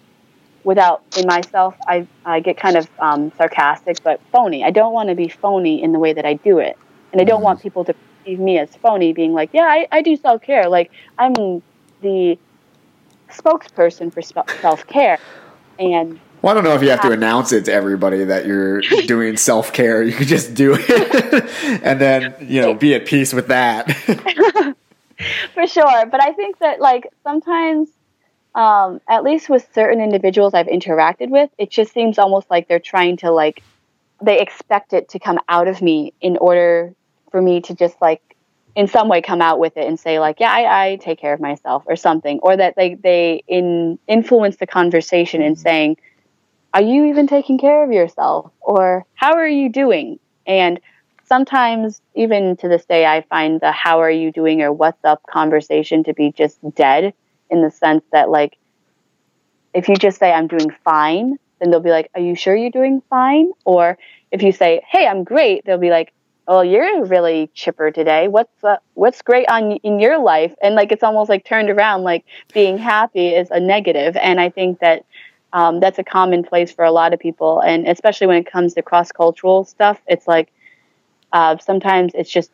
[0.64, 4.64] without in myself I, I get kind of um, sarcastic but phony.
[4.64, 6.76] I don't want to be phony in the way that I do it.
[7.12, 7.45] And I don't mm-hmm.
[7.45, 10.68] want people to perceive me as phony being like, yeah, I, I do self care.
[10.68, 11.62] Like I'm
[12.03, 12.39] the
[13.31, 15.18] spokesperson for self care.
[15.78, 18.81] And well, I don't know if you have to announce it to everybody that you're
[19.07, 20.03] doing self care.
[20.03, 24.74] You could just do it, and then you know be at peace with that.
[25.55, 27.89] for sure, but I think that like sometimes,
[28.55, 32.79] um, at least with certain individuals I've interacted with, it just seems almost like they're
[32.79, 33.62] trying to like
[34.23, 36.95] they expect it to come out of me in order
[37.31, 38.21] for me to just like
[38.77, 41.33] in some way come out with it and say like yeah I, I take care
[41.35, 42.41] of myself or something.
[42.43, 45.97] Or that they they in influence the conversation in saying
[46.73, 48.53] are you even taking care of yourself?
[48.61, 50.18] Or how are you doing?
[50.47, 50.81] And
[51.31, 55.22] sometimes even to this day i find the how are you doing or what's up
[55.31, 57.14] conversation to be just dead
[57.51, 58.59] in the sense that like
[59.72, 62.78] if you just say i'm doing fine then they'll be like are you sure you're
[62.83, 63.97] doing fine or
[64.33, 66.12] if you say hey i'm great they'll be like
[66.49, 68.26] oh, you're really chipper today.
[68.26, 70.53] What's uh, what's great on in your life?
[70.61, 73.61] And like it's almost like turned around, like being happy is a.
[74.16, 75.05] And I think that
[75.53, 78.74] um, that's a common place for a lot of people, and especially when it comes
[78.74, 80.53] to cross cultural stuff, it's like
[81.33, 82.51] uh, sometimes it's just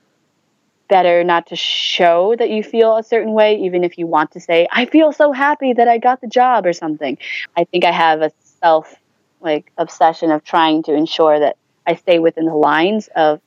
[0.88, 4.40] better not to show that you feel a certain way, even if you want to
[4.40, 7.18] say, "I feel so happy that I got the job" or something.
[7.56, 8.94] I think I have a self
[9.40, 11.56] like obsession of trying to ensure that
[11.86, 13.40] I stay within the lines of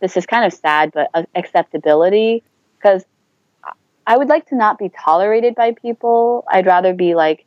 [0.00, 2.42] this is kind of sad, but acceptability
[2.78, 3.04] because
[4.06, 6.44] I would like to not be tolerated by people.
[6.50, 7.44] I'd rather be like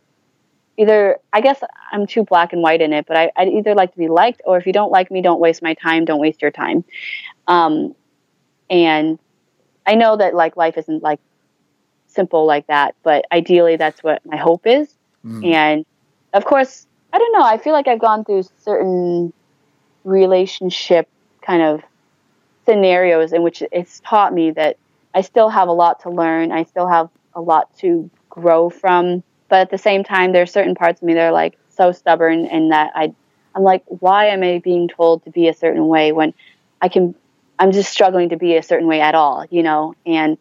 [0.78, 1.62] either I guess
[1.92, 4.42] I'm too black and white in it, but I, would either like to be liked
[4.46, 6.84] or if you don't like me, don't waste my time, don't waste your time.
[7.50, 7.96] Um,
[8.70, 9.20] and
[9.86, 11.20] I know that like life isn't like
[12.08, 14.96] simple like that, but ideally that's what my hope is.
[15.26, 15.54] Mm.
[15.54, 15.86] And
[16.34, 17.44] of course, I don't know.
[17.44, 19.34] I feel like I've gone through certain
[20.04, 21.10] relationship
[21.42, 21.82] kind of
[22.66, 24.78] scenarios in which it's taught me that
[25.16, 26.52] I still have a lot to learn.
[26.52, 29.24] I still have a lot to grow from.
[29.50, 31.92] But at the same time, there are certain parts of me that are like so
[31.92, 33.14] stubborn and that I,
[33.56, 36.34] I'm like, why am I being told to be a certain way when
[36.82, 37.16] I can,
[37.60, 39.94] I'm just struggling to be a certain way at all, you know?
[40.06, 40.38] And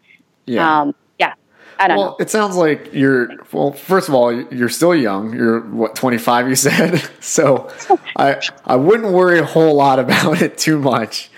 [0.47, 0.81] yeah.
[0.81, 1.35] Um, yeah.
[1.79, 2.17] I don't well, know.
[2.21, 5.35] It sounds like you're, well, first of all, you're still young.
[5.35, 7.11] You're what, 25, you said?
[7.21, 7.71] so
[8.17, 11.31] I, I wouldn't worry a whole lot about it too much.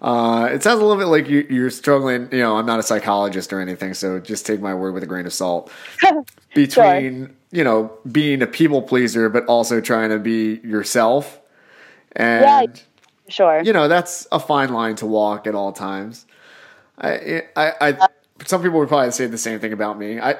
[0.00, 2.28] Uh, it sounds a little bit like you, are struggling.
[2.30, 5.06] You know, I'm not a psychologist or anything, so just take my word with a
[5.06, 5.72] grain of salt.
[6.54, 7.34] Between sure.
[7.50, 11.40] you know being a people pleaser, but also trying to be yourself,
[12.12, 12.80] and
[13.28, 16.26] sure, you know that's a fine line to walk at all times.
[17.00, 18.08] I, I, I
[18.46, 20.18] some people would probably say the same thing about me.
[20.20, 20.36] I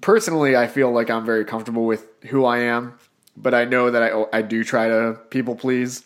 [0.00, 2.94] personally, I feel like I'm very comfortable with who I am,
[3.36, 6.04] but I know that I I do try to people please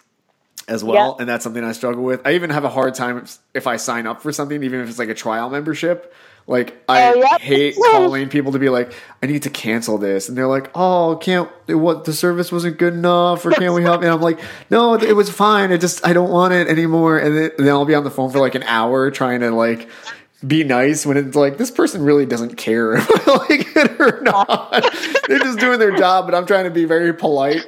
[0.66, 2.26] as well, and that's something I struggle with.
[2.26, 4.98] I even have a hard time if I sign up for something, even if it's
[4.98, 6.14] like a trial membership.
[6.47, 7.40] Like I Oh, yep.
[7.40, 8.92] hate calling people to be like,
[9.22, 12.92] I need to cancel this, and they're like, Oh, can't what the service wasn't good
[12.92, 14.03] enough, or can't we help?
[14.03, 14.38] And I'm like,
[14.70, 15.72] No, it was fine.
[15.72, 17.16] I just I don't want it anymore.
[17.18, 19.51] And then, and then I'll be on the phone for like an hour trying to
[19.53, 19.88] like
[20.47, 24.20] be nice when it's like this person really doesn't care if I like it or
[24.20, 24.70] not.
[25.28, 27.64] they're just doing their job, but I'm trying to be very polite.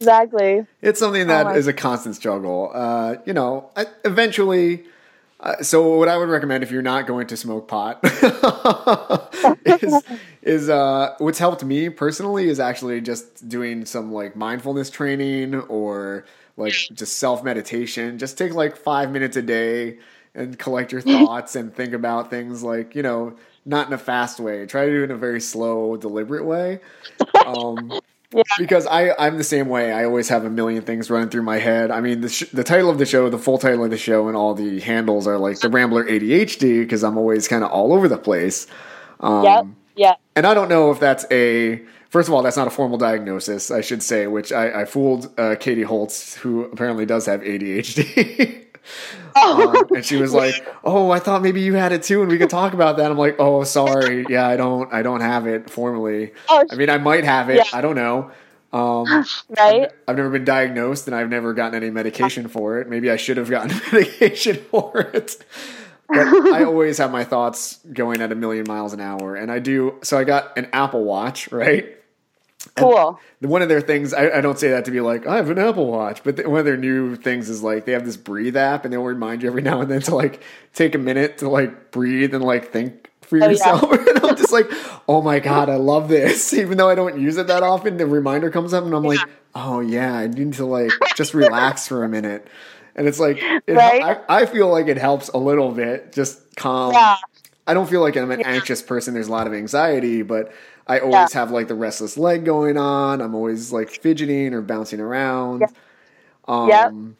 [0.00, 0.66] Exactly.
[0.82, 2.70] It's something that my- is a constant struggle.
[2.74, 4.84] Uh, you know, I, eventually.
[5.44, 8.00] Uh, so what I would recommend if you're not going to smoke pot
[9.66, 10.02] is
[10.42, 16.24] is uh, what's helped me personally is actually just doing some like mindfulness training or
[16.56, 18.18] like just self meditation.
[18.18, 19.98] Just take like five minutes a day
[20.34, 23.36] and collect your thoughts and think about things like you know
[23.66, 24.64] not in a fast way.
[24.64, 26.80] Try to do it in a very slow, deliberate way.
[27.44, 28.00] Um,
[28.58, 29.92] because I I'm the same way.
[29.92, 31.90] I always have a million things running through my head.
[31.90, 34.28] I mean, the sh- the title of the show, the full title of the show,
[34.28, 37.92] and all the handles are like the Rambler ADHD because I'm always kind of all
[37.92, 38.66] over the place.
[39.20, 39.66] Um, Yep.
[39.96, 40.14] Yeah.
[40.34, 43.70] And I don't know if that's a first of all, that's not a formal diagnosis,
[43.70, 48.60] I should say, which I, I fooled uh, Katie Holtz, who apparently does have ADHD.
[49.36, 52.38] Um, and she was like, "Oh, I thought maybe you had it too, and we
[52.38, 55.70] could talk about that." I'm like, "Oh, sorry, yeah, I don't, I don't have it
[55.70, 56.32] formally.
[56.48, 57.56] Oh, I mean, I might have it.
[57.56, 57.64] Yeah.
[57.72, 58.30] I don't know.
[58.72, 59.24] Um,
[59.56, 59.90] Right.
[60.08, 62.88] I've never been diagnosed, and I've never gotten any medication for it.
[62.88, 65.36] Maybe I should have gotten medication for it.
[66.08, 69.58] But I always have my thoughts going at a million miles an hour, and I
[69.58, 69.98] do.
[70.02, 71.96] So I got an Apple Watch, right?
[72.76, 73.20] Cool.
[73.40, 75.58] one of their things I, I don't say that to be like i have an
[75.60, 78.56] apple watch but th- one of their new things is like they have this breathe
[78.56, 81.48] app and they'll remind you every now and then to like take a minute to
[81.48, 83.50] like breathe and like think for Oh, yeah.
[83.50, 84.66] yourself and i'm just like
[85.08, 88.06] oh my god i love this even though i don't use it that often the
[88.06, 89.20] reminder comes up and i'm like
[89.54, 92.48] oh yeah i need to like just relax for a minute
[92.96, 94.02] and it's like it, Right?
[94.28, 97.16] I, I feel like it helps a little bit just calm Yeah.
[97.66, 99.14] I don't feel like I'm an anxious person.
[99.14, 100.52] There's a lot of anxiety, but
[100.86, 103.20] I always have like the restless leg going on.
[103.20, 105.60] I'm always like fidgeting or bouncing around.
[106.48, 106.86] Yeah.
[106.86, 107.16] Um.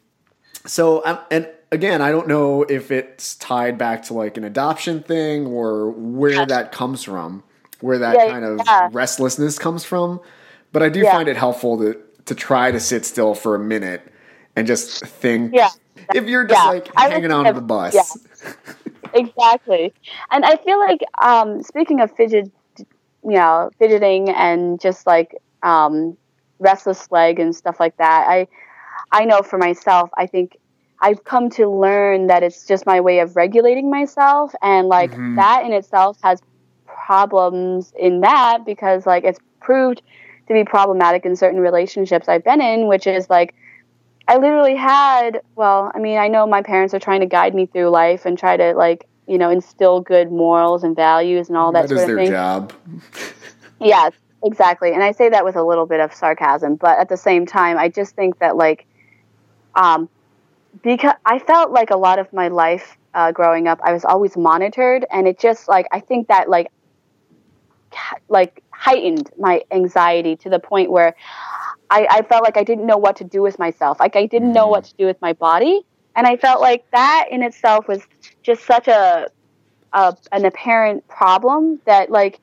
[0.65, 5.03] So, I'm, and again, I don't know if it's tied back to like an adoption
[5.03, 7.43] thing or where that comes from,
[7.81, 8.89] where that Yeah, kind of yeah.
[8.91, 10.19] restlessness comes from.
[10.71, 11.11] But I do Yeah.
[11.13, 14.01] find it helpful to to try to sit still for a minute
[14.55, 15.53] and just think.
[15.53, 15.69] Yeah.
[16.13, 16.69] If you're just Yeah.
[16.69, 17.93] like hanging on to the bus.
[17.93, 18.51] yeah.
[19.13, 19.93] exactly.
[20.31, 22.51] And I feel like um, speaking of fidget,
[23.25, 26.17] you know, fidgeting and just like um,
[26.59, 28.25] restless leg and stuff like that.
[28.27, 28.47] I
[29.11, 30.09] I know for myself.
[30.17, 30.57] I think
[31.01, 35.35] I've come to learn that it's just my way of regulating myself, and like Mhm.
[35.35, 36.39] that in itself has
[36.85, 40.01] problems in that because like it's proved
[40.47, 43.53] to be problematic in certain relationships I've been in, which is like
[44.27, 47.67] I literally had, well, I mean, I know my parents are trying to guide me
[47.67, 51.71] through life and try to like, you know, instill good morals and values and all
[51.71, 52.31] that, that sort is of their thing.
[52.31, 52.73] job.
[53.81, 54.13] Yes,
[54.43, 54.93] exactly.
[54.93, 57.77] And I say that with a little bit of sarcasm, but at the same time,
[57.77, 58.87] I just think that like,
[59.75, 60.09] um,
[60.83, 64.37] because I felt like a lot of my life uh, growing up, I was always
[64.37, 66.67] monitored, and it just like I think that like,
[68.29, 71.15] like heightened my anxiety to the point where
[71.89, 73.99] I, I felt like I didn't know what to do with myself.
[73.99, 74.71] Like I didn't know Mhm.
[74.71, 75.81] what to do with my body,
[76.15, 78.01] and I felt like that in itself was
[78.43, 79.27] just such a,
[79.93, 82.39] a an apparent problem that like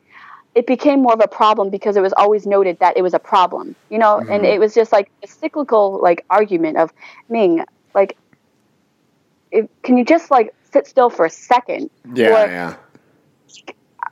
[0.54, 3.18] it became more of a problem because it was always noted that it was a
[3.18, 4.52] problem, you know, and Mhm.
[4.54, 6.92] it was just like a cyclical like argument of
[7.30, 8.16] Ming, like,
[9.50, 11.88] if, can you just like sit still for a second?
[12.14, 12.74] Yeah, Or- yeah.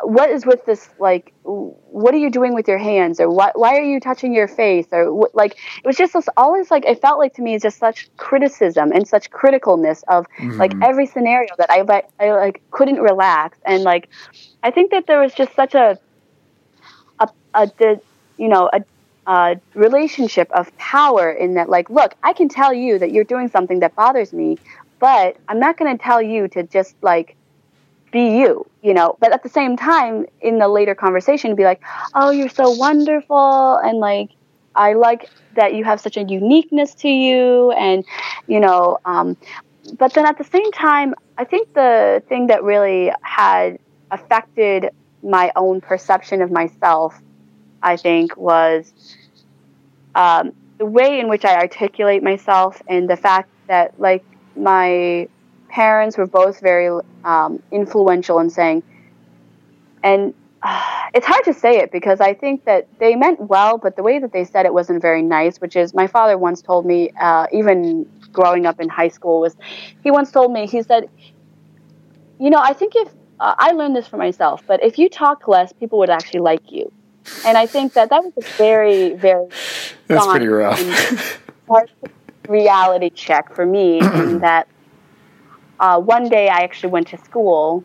[0.03, 0.89] What is with this?
[0.99, 3.59] Like, what are you doing with your hands, or what?
[3.59, 5.53] Why are you touching your face, or like?
[5.53, 8.93] It was just this, always like it felt like to me it's just such criticism
[8.93, 10.27] and such criticalness of
[10.59, 10.83] like Mhm.
[10.83, 14.09] every scenario that I, but I like couldn't relax and like
[14.63, 15.99] I think that there was just such a
[17.19, 17.69] a, a
[18.37, 18.81] you know a,
[19.27, 23.49] a relationship of power in that like look I can tell you that you're doing
[23.49, 24.59] something that bothers me
[24.99, 27.37] but I'm not going to tell you to just like
[28.11, 29.17] be you you know?
[29.21, 31.83] But at the same time in the later conversation be like
[32.15, 34.31] oh you're so wonderful and like
[34.75, 38.05] I like that you have such a uniqueness to you and
[38.47, 39.37] you know um,
[39.99, 43.79] but then at the same time, I think the thing that really had
[44.11, 44.91] affected
[45.23, 47.19] my own perception of myself,
[47.83, 48.93] I think, was
[50.15, 54.25] um, the way in which I articulate myself and the fact that, like,
[54.57, 55.29] my
[55.71, 58.83] parents were both very um, influential in saying,
[60.03, 60.35] and
[61.15, 64.19] it's hard to say it because I think that they meant well, but the way
[64.19, 65.61] that they said it wasn't very nice.
[65.61, 69.57] Which is, my father once told me, uh, even growing up in high school, was
[70.03, 71.09] he once told me he said,
[72.39, 75.49] you know, I think if uh, I learned this for myself, but if you talk
[75.49, 76.93] less, people would actually like you.
[77.47, 79.47] And I think that that was a very, very
[80.09, 80.83] that's pretty rough
[82.49, 84.67] reality check for me in that
[85.81, 87.85] uh, one day I actually went to school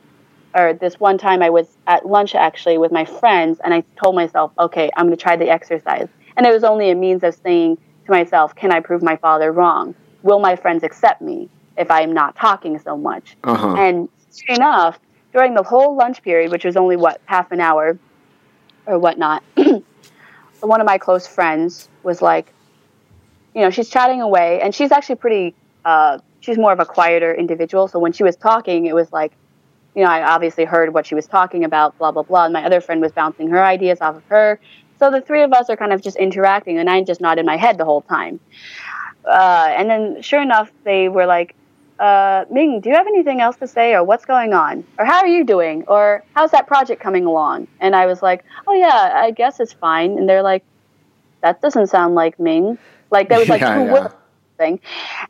[0.56, 4.16] or this one time I was at lunch actually with my friends, and I told
[4.16, 6.08] myself, okay, I'm going to try the exercise.
[6.38, 9.52] And it was only a means of saying to myself, can I prove my father
[9.52, 9.94] wrong?
[10.24, 13.36] Will my friends accept me if I'm not talking so much?
[13.44, 13.76] Uh-huh.
[13.76, 14.98] And sure enough,
[15.34, 18.00] during the whole lunch period, which was only what half an hour
[18.86, 19.44] or whatnot,
[20.62, 22.54] one of my close friends was like,
[23.54, 25.54] you know, she's chatting away, and she's actually pretty.
[25.84, 27.88] Uh, she's more of a quieter individual.
[27.88, 29.34] So when she was talking, it was like
[29.96, 32.46] you know, I obviously heard what she was talking about, blah, blah, blah.
[32.46, 34.60] And my other friend was bouncing her ideas off of her.
[35.00, 37.58] So the three of us are kind of just interacting, and I'm just in my
[37.58, 38.40] head the whole time.
[39.26, 41.56] Uh, and then, sure enough, they were like,
[41.98, 45.20] uh, Ming, do you have anything else to say, or what's going on, or how
[45.20, 47.68] are you doing, or how's that project coming along?
[47.80, 50.18] And I was like, oh yeah, I guess it's fine.
[50.18, 50.64] And they're like,
[51.42, 52.78] that doesn't sound like Ming.
[53.12, 53.94] Like there was like yeah, two yeah.
[53.94, 54.14] words
[54.58, 54.80] thing.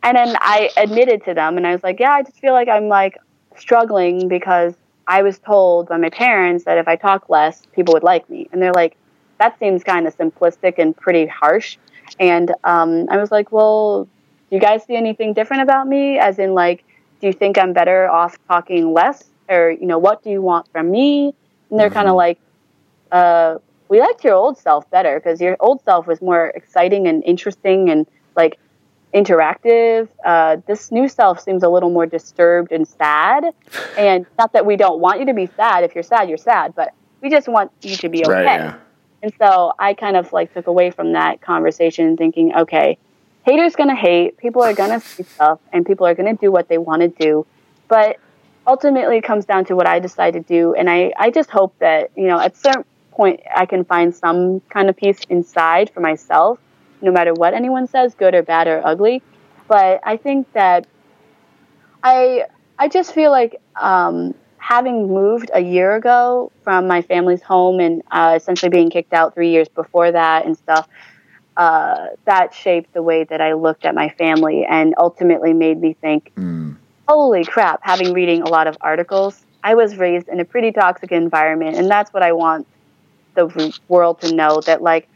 [0.04, 2.68] And then I admitted to them, and I was like, yeah, I just feel like
[2.68, 3.18] I'm like
[3.58, 4.74] struggling because
[5.08, 8.48] I was told by my parents that if I talk less, people would like me.
[8.52, 8.98] And they're like,
[9.40, 11.78] that seems kind of simplistic and pretty harsh.
[12.20, 14.06] And um, I was like, well,
[14.50, 16.18] do you guys see anything different about me?
[16.18, 16.84] As in, like,
[17.22, 19.24] do you think I'm better off talking less?
[19.50, 21.34] Or, you know, what do you want from me?
[21.70, 21.96] And they're mm-hmm.
[21.96, 22.40] kind of like,
[23.12, 23.58] uh,
[23.90, 27.90] we liked your old self better because your old self was more exciting and interesting
[27.90, 28.58] and like
[29.16, 30.10] interactive.
[30.24, 33.46] Uh, this new self seems a little more disturbed and sad.
[33.98, 35.86] And not that we don't want you to be sad.
[35.86, 36.76] If you're sad, you're sad.
[36.76, 38.32] But we just want you to be okay.
[38.32, 38.76] Right, yeah.
[39.24, 42.98] And so I kind of like took away from that conversation thinking, okay,
[43.44, 46.78] haters gonna hate, people are gonna see stuff, and people are gonna do what they
[46.78, 47.46] want to do.
[47.88, 48.18] But
[48.68, 50.74] ultimately, it comes down to what I decide to do.
[50.74, 54.60] And I, I just hope that, you know, at some point, I can find some
[54.70, 56.60] kind of peace inside for myself
[57.06, 59.22] no matter what anyone says, good or bad or ugly.
[59.68, 60.88] But I think that
[62.04, 62.46] I
[62.78, 68.02] I just feel like um, having moved a year ago from my family's home and
[68.12, 70.88] uh, essentially being kicked out three years before that and stuff.
[71.56, 75.94] Uh, that shaped the way that I looked at my family and ultimately made me
[75.94, 76.76] think, mm.
[77.08, 81.14] holy crap, having reading a lot of articles, I was raised in a pretty toxic
[81.14, 81.78] environment.
[81.78, 82.68] And that's what I want
[83.36, 85.08] the world to know that, like,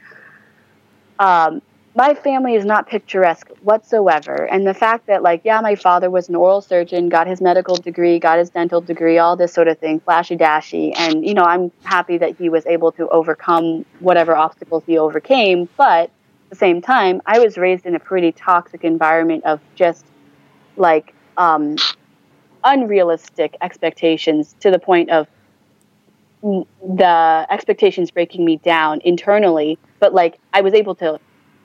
[1.19, 1.61] um,
[1.99, 4.47] my family is not picturesque whatsoever.
[4.49, 7.76] And the fact that, like, yeah, my father was an oral surgeon, got his medical
[7.76, 10.93] degree, got his dental degree, all this sort of thing, flashy dashy.
[10.93, 15.67] And, you know, I'm happy that he was able to overcome whatever obstacles he overcame.
[15.76, 20.05] But at the same time, I was raised in a pretty toxic environment of just
[20.77, 21.76] like um,
[22.63, 25.27] unrealistic expectations to the point of
[26.41, 29.77] the expectations breaking me down internally.
[29.99, 31.19] But, like, I was able to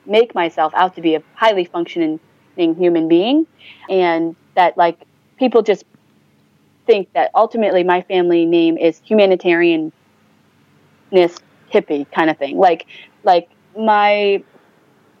[0.05, 2.19] make myself out to be a highly functioning
[2.55, 3.47] human being.
[3.89, 4.99] And that like
[5.37, 5.83] people just
[6.85, 9.91] think that ultimately my family name is humanitarianness
[11.11, 12.57] hippie kind of thing.
[12.57, 12.85] Like
[13.23, 14.41] like my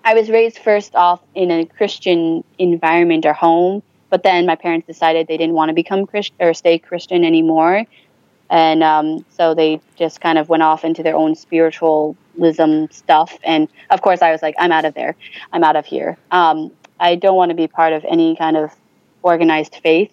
[0.05, 4.87] i was raised first off in a christian environment or home but then my parents
[4.87, 7.85] decided they didn't want to become christian or stay christian anymore.
[8.49, 12.15] And um, so they just kind of went off into their own spiritual
[12.91, 13.37] stuff.
[13.43, 15.15] And of course, I was like, I'm out of there.
[15.53, 16.17] I'm out of here.
[16.31, 18.71] Um, I don't want to be part of any kind of
[19.21, 20.11] organized faith.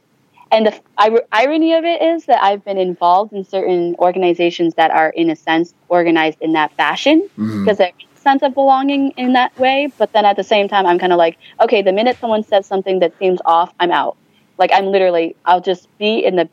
[0.51, 5.09] And the irony of it is that I've been involved in certain organizations that are,
[5.09, 7.65] in a sense, organized in that fashion mm-hmm.
[7.65, 9.91] because there's a sense of belonging in that way.
[9.97, 12.67] But then at the same time, I'm kind of like, okay, the minute someone says
[12.67, 14.19] something that seems off, I'm out.
[14.59, 16.49] Like, I'm literally, I'll just be in the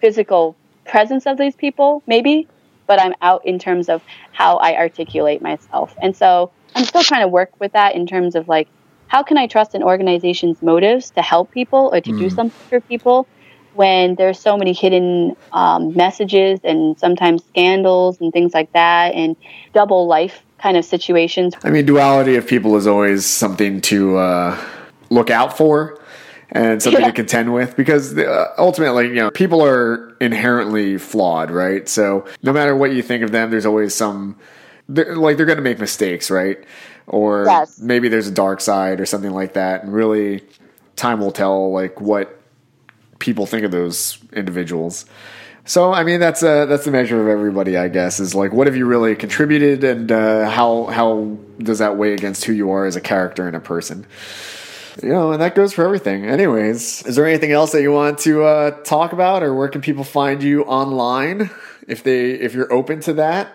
[0.00, 0.54] physical
[0.84, 2.46] presence of these people, maybe,
[2.88, 4.02] but I'm out in terms of
[4.32, 5.94] how I articulate myself.
[6.02, 8.66] And so I'm still trying to work with that in terms of like,
[9.06, 12.18] how can I trust an organization's motives to help people or to mm.
[12.18, 13.28] do something for people
[13.74, 19.36] when there's so many hidden um, messages and sometimes scandals and things like that and
[19.72, 21.54] double life kind of situations?
[21.62, 24.64] I mean, duality of people is always something to uh,
[25.10, 26.00] look out for
[26.50, 27.08] and something yeah.
[27.08, 31.88] to contend with because uh, ultimately, you know, people are inherently flawed, right?
[31.88, 34.36] So no matter what you think of them, there's always some,
[34.88, 36.58] they're, like they're going to make mistakes, right?
[37.06, 37.78] Or yes.
[37.78, 39.82] maybe there's a dark side or something like that.
[39.82, 40.42] And really,
[40.96, 42.40] time will tell, like what
[43.18, 45.04] people think of those individuals.
[45.64, 48.20] So I mean that's a that's the measure of everybody, I guess.
[48.20, 52.46] Is like what have you really contributed, and uh, how how does that weigh against
[52.46, 54.06] who you are as a character and a person?
[55.02, 56.24] You know, and that goes for everything.
[56.26, 59.80] Anyways, is there anything else that you want to uh, talk about, or where can
[59.80, 61.50] people find you online
[61.86, 63.54] if they if you're open to that?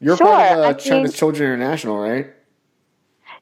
[0.00, 2.28] You're Sure, part of uh, China's think- Children International, right?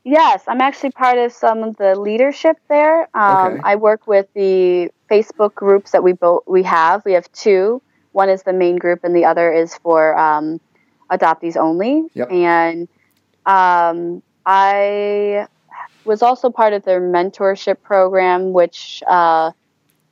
[0.05, 3.09] Yes, I'm actually part of some of the leadership there.
[3.13, 3.61] Um, Okay.
[3.65, 7.05] I work with the Facebook groups that we both we have.
[7.05, 7.83] We have two.
[8.13, 10.61] One is the main group, and the other is for um,
[11.11, 12.05] adoptees only.
[12.15, 12.31] Yep.
[12.31, 12.89] And
[13.47, 15.49] um, I
[16.07, 19.51] was also part of their mentorship program, which uh,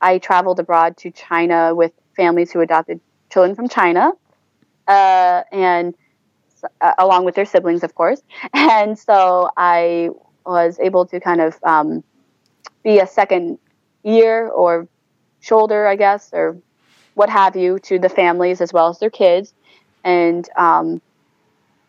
[0.01, 2.99] I traveled abroad to China with families who adopted
[3.31, 4.11] children from China,
[4.87, 5.95] uh, and
[6.81, 8.21] uh, along with their siblings, of course.
[8.53, 10.09] And so I
[10.45, 12.03] was able to kind of um,
[12.83, 13.57] be a second
[14.03, 14.87] ear or
[15.41, 16.57] shoulder, I guess, or
[17.15, 19.53] what have you, to the families as well as their kids.
[20.03, 21.01] And um,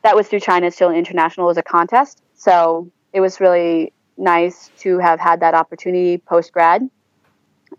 [0.03, 2.23] that was through China's Children International as a contest.
[2.35, 6.89] So it was really nice to have had that opportunity post grad.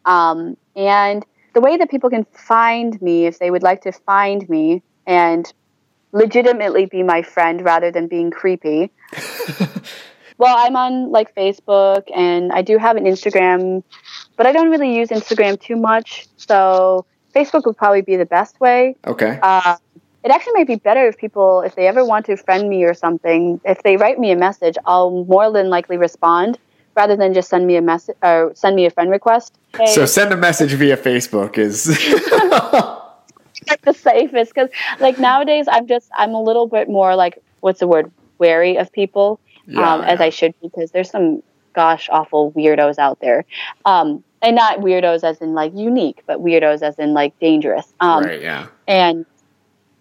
[0.06, 4.48] Um, and the way that people can find me, if they would like to find
[4.50, 5.52] me and
[6.12, 8.92] legitimately be my friend rather than being creepy.
[10.38, 13.84] well, I'm on like Facebook and I do have an Instagram,
[14.36, 16.28] but I don't really use Instagram too much.
[16.38, 17.06] So
[17.36, 18.96] Facebook would probably be the best way.
[19.06, 19.40] Okay.
[19.42, 19.78] Uh,
[20.28, 22.94] it actually might be better if people, if they ever want to friend me or
[22.94, 26.60] something, if they write me a message, I'll more than likely respond
[26.98, 29.58] rather than just send me a message or send me a friend request.
[29.78, 31.88] Hey, so send a message via Facebook is
[33.70, 37.80] like the safest because like nowadays I'm just I'm a little bit more like what's
[37.80, 40.20] the word wary of people Yeah, um, as.
[40.20, 41.42] I should because there's some
[41.74, 43.46] gosh awful weirdos out there,
[43.86, 47.94] um, and not weirdos as in like unique, but weirdos as in like dangerous.
[48.02, 48.42] Um, right.
[48.42, 48.68] Yeah.
[48.90, 49.26] And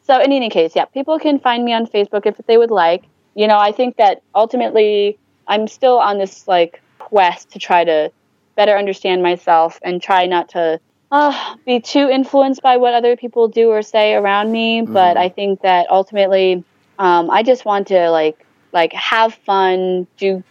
[0.07, 3.03] so, in any case, yeah, people can find me on Facebook if they would like.
[3.35, 5.19] You know, I think that ultimately
[5.49, 8.13] I'm still on this like quest to try to
[8.55, 10.81] better understand myself and try not to
[11.11, 14.83] uh, be too influenced by what other people do or say around me.
[14.83, 16.63] But I think that ultimately,
[17.01, 20.45] um, I just want to like like have fun, do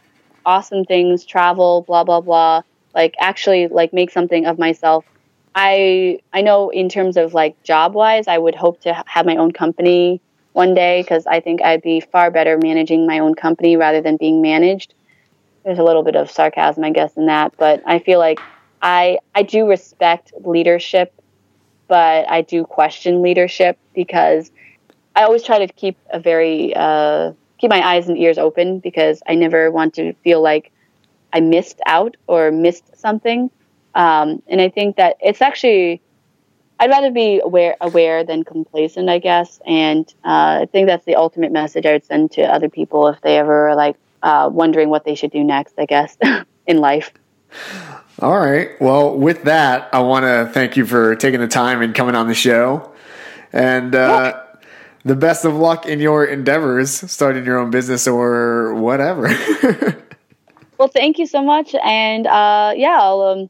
[0.45, 2.63] awesome things, travel, blah blah blah.
[2.93, 5.05] Like actually like make something of myself
[5.55, 9.37] I I know in terms of like job wise, I would hope to have my
[9.37, 10.21] own company
[10.53, 14.17] one day because I think I'd be far better managing my own company rather than
[14.17, 14.93] being managed.
[15.65, 18.39] There's a little bit of sarcasm, I guess, in that, but I feel like
[18.81, 21.13] I I do respect leadership,
[21.87, 24.51] but I do question leadership because
[25.15, 29.21] I always try to keep a very uh, keep my eyes and ears open because
[29.27, 30.71] I never want to feel like
[31.33, 33.51] I missed out or missed something.
[33.95, 36.01] Um, and I think that it's actually,
[36.79, 39.59] I'd rather be aware, aware than complacent, I guess.
[39.65, 43.21] And uh, I think that's the ultimate message I would send to other people if
[43.21, 46.17] they ever are like uh, wondering what they should do next, I guess,
[46.67, 47.13] in life.
[48.19, 48.69] All right.
[48.81, 52.27] Well, with that, I want to thank you for taking the time and coming on
[52.27, 52.91] the show.
[53.53, 54.41] And uh,
[55.05, 59.33] the best of luck in your endeavors, starting your own business or whatever.
[60.77, 61.75] Well, thank you so much.
[61.83, 63.49] And uh, yeah, I'll um,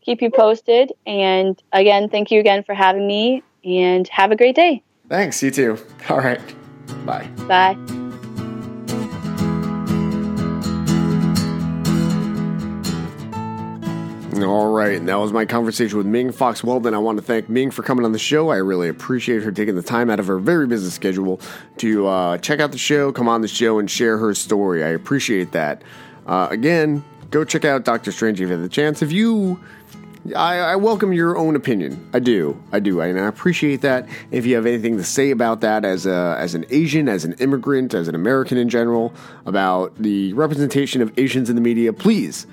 [0.00, 0.92] keep you posted.
[1.06, 4.82] And again, thank you again for having me and have a great day.
[5.08, 5.42] Thanks.
[5.42, 5.78] You too.
[6.08, 6.40] All right.
[7.04, 7.26] Bye.
[7.46, 7.76] Bye.
[14.42, 16.94] All right, and that was my conversation with Ming Foxweldon.
[16.94, 18.48] I want to thank Ming for coming on the show.
[18.48, 21.40] I really appreciate her taking the time out of her very busy schedule
[21.78, 24.82] to uh, check out the show, come on the show, and share her story.
[24.82, 25.82] I appreciate that.
[26.26, 29.02] Uh, again, go check out Doctor Strange if you have the chance.
[29.02, 29.60] If you,
[30.36, 32.08] I, I welcome your own opinion.
[32.12, 34.06] I do, I do, and I appreciate that.
[34.30, 37.34] If you have anything to say about that, as a as an Asian, as an
[37.34, 39.14] immigrant, as an American in general,
[39.46, 42.46] about the representation of Asians in the media, please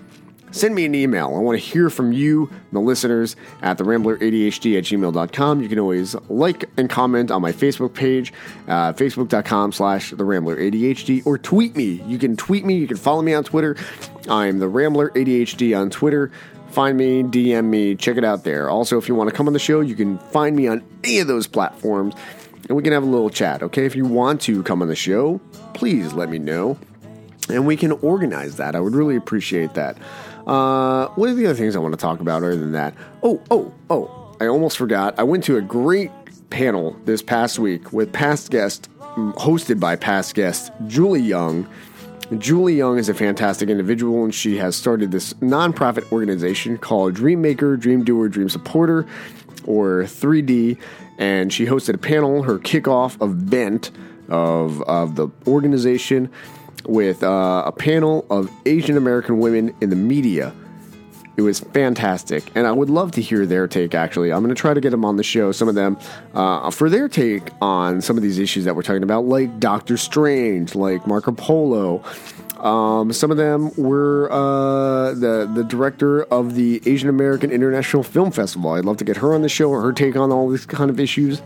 [0.51, 1.27] send me an email.
[1.35, 5.61] I want to hear from you, the listeners, at the rambleradhd at gmail.com.
[5.61, 8.33] You can always like and comment on my Facebook page,
[8.67, 12.01] uh, facebook.com slash the or tweet me.
[12.07, 12.77] You can tweet me.
[12.77, 13.75] You can follow me on Twitter.
[14.29, 16.31] I'm the rambler ADHD on Twitter.
[16.71, 18.69] Find me, DM me, check it out there.
[18.69, 21.19] Also, if you want to come on the show, you can find me on any
[21.19, 22.13] of those platforms
[22.67, 23.85] and we can have a little chat, okay?
[23.85, 25.39] If you want to come on the show,
[25.73, 26.77] please let me know
[27.49, 28.75] and we can organize that.
[28.75, 29.97] I would really appreciate that.
[30.45, 32.93] Uh, what are the other things I want to talk about other than that?
[33.23, 35.17] Oh, oh, oh, I almost forgot.
[35.17, 36.11] I went to a great
[36.49, 41.67] panel this past week with past guest, mm, hosted by past guest Julie Young.
[42.37, 47.41] Julie Young is a fantastic individual, and she has started this nonprofit organization called Dream
[47.41, 49.05] Maker, Dream Doer, Dream Supporter.
[49.65, 50.77] or 3D,
[51.17, 53.91] and she hosted a panel, her kickoff event
[54.29, 56.29] of, of the organization,
[56.85, 60.53] with uh, a panel of Asian American women in the media.
[61.37, 63.93] It was fantastic, and I would love to hear their take.
[63.93, 65.95] Actually, I'm going to try to get them on the show, some of them,
[66.33, 69.97] uh, for their take on some of these issues that we're talking about, like Doctor
[69.97, 72.03] Strange, like Marco Polo.
[72.59, 78.31] Um, some of them were uh, the the director of the Asian American International Film
[78.31, 78.71] Festival.
[78.71, 80.99] I'd love to get her on the show, her take on all these kind of
[80.99, 81.43] issues.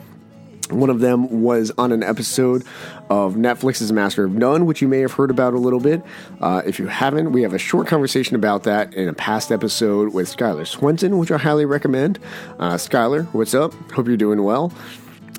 [0.71, 2.63] One of them was on an episode
[3.09, 6.01] of Netflix's Master of None, which you may have heard about a little bit.
[6.39, 10.13] Uh, if you haven't, we have a short conversation about that in a past episode
[10.13, 12.19] with Skylar Swenson, which I highly recommend.
[12.59, 13.73] Uh, Skylar, what's up?
[13.91, 14.71] Hope you're doing well.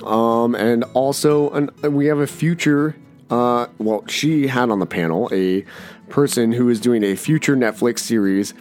[0.05, 2.97] Um, and also, an, we have a future.
[3.31, 5.65] Uh, well, she had on the panel a
[6.09, 8.53] person who is doing a future Netflix series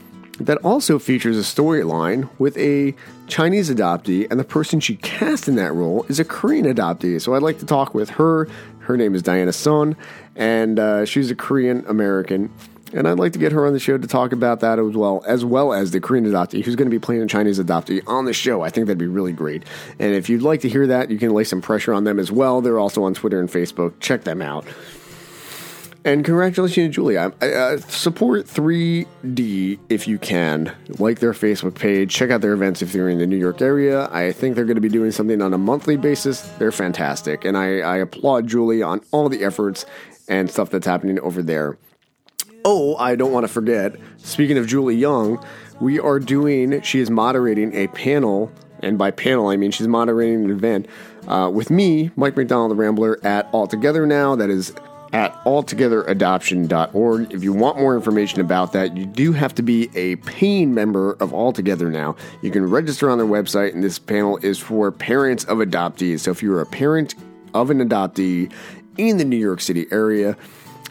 [0.45, 2.95] that also features a storyline with a
[3.27, 7.21] Chinese adoptee, and the person she cast in that role is a Korean adoptee.
[7.21, 8.47] So I'd like to talk with her.
[8.79, 9.95] Her name is Diana Son,
[10.35, 12.51] and uh, she's a Korean American.
[12.93, 15.23] And I'd like to get her on the show to talk about that as well,
[15.25, 18.25] as well as the Korean adoptee who's going to be playing a Chinese adoptee on
[18.25, 18.63] the show.
[18.63, 19.63] I think that'd be really great.
[19.97, 22.33] And if you'd like to hear that, you can lay some pressure on them as
[22.33, 22.59] well.
[22.59, 23.93] They're also on Twitter and Facebook.
[24.01, 24.65] Check them out.
[26.03, 27.31] And congratulations, Julia.
[27.41, 30.75] Uh, support 3D if you can.
[30.97, 32.11] Like their Facebook page.
[32.11, 34.09] Check out their events if you're in the New York area.
[34.11, 36.41] I think they're going to be doing something on a monthly basis.
[36.57, 37.45] They're fantastic.
[37.45, 39.85] And I, I applaud Julie on all the efforts
[40.27, 41.77] and stuff that's happening over there.
[42.65, 43.95] Oh, I don't want to forget.
[44.17, 45.43] Speaking of Julie Young,
[45.79, 48.51] we are doing, she is moderating a panel.
[48.81, 50.87] And by panel, I mean she's moderating an event
[51.27, 54.35] uh, with me, Mike McDonald, the Rambler, at All Together Now.
[54.35, 54.73] That is
[55.13, 57.33] at altogetheradoption.org.
[57.33, 61.13] If you want more information about that, you do have to be a paying member
[61.13, 62.15] of Altogether now.
[62.41, 66.21] You can register on their website, and this panel is for parents of adoptees.
[66.21, 67.15] So if you're a parent
[67.53, 68.51] of an adoptee
[68.97, 70.37] in the New York City area,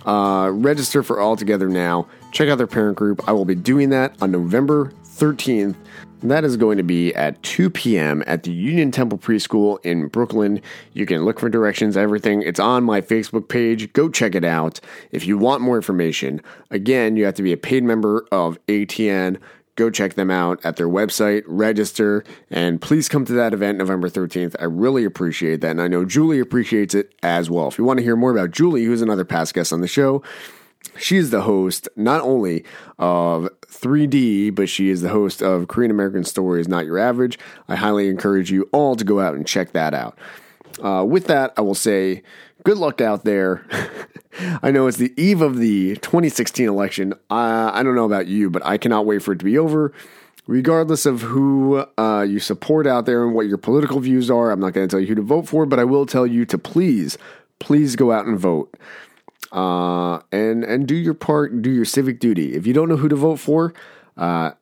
[0.07, 2.07] uh, register for Altogether now.
[2.33, 3.29] Check out their parent group.
[3.29, 5.77] I will be doing that on November 13th
[6.23, 8.23] that is going to be at 2 p.m.
[8.27, 10.61] at the Union Temple Preschool in Brooklyn.
[10.93, 12.43] You can look for directions, everything.
[12.43, 13.93] It's on my Facebook page.
[13.93, 14.81] Go check it out.
[15.13, 19.41] If you want more information, again, you have to be a paid member of ATN.
[19.77, 24.11] Go check them out at their website, register, and please come to that event November
[24.11, 24.55] 13th.
[24.61, 27.69] I really appreciate that, and I know Julie appreciates it as well.
[27.69, 30.23] If you want to hear more about Julie, who's another past guest on the show,
[30.97, 32.65] she is the host not only
[32.99, 37.39] of 3D, but she is the host of Korean American Stories Not Your Average.
[37.69, 40.19] I highly encourage you all to go out and check that out.
[40.83, 42.23] Uh, with that, I will say
[42.65, 43.67] good luck out there.
[44.63, 47.15] I know it's the eve of the 2016 election.
[47.31, 49.93] Uh, I don't know about you, but I cannot wait for it to be over.
[50.47, 54.61] Regardless of who uh, you support out there and what your political views are, I'm
[54.61, 56.59] not going to tell you who to vote for, but I will tell you to
[56.59, 57.19] please,
[57.59, 58.75] please go out and vote
[59.53, 62.55] uh, and and do your part, do your civic duty.
[62.55, 63.75] If you don't know who to vote for,
[64.17, 64.53] uh,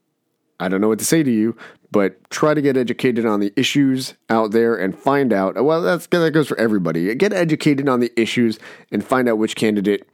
[0.60, 1.56] I don't know what to say to you,
[1.90, 5.62] but try to get educated on the issues out there and find out.
[5.62, 7.14] Well, that's that goes for everybody.
[7.14, 8.58] Get educated on the issues
[8.90, 10.08] and find out which candidate,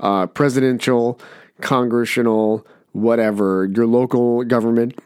[0.00, 1.20] uh, presidential,
[1.60, 4.98] congressional, whatever, your local government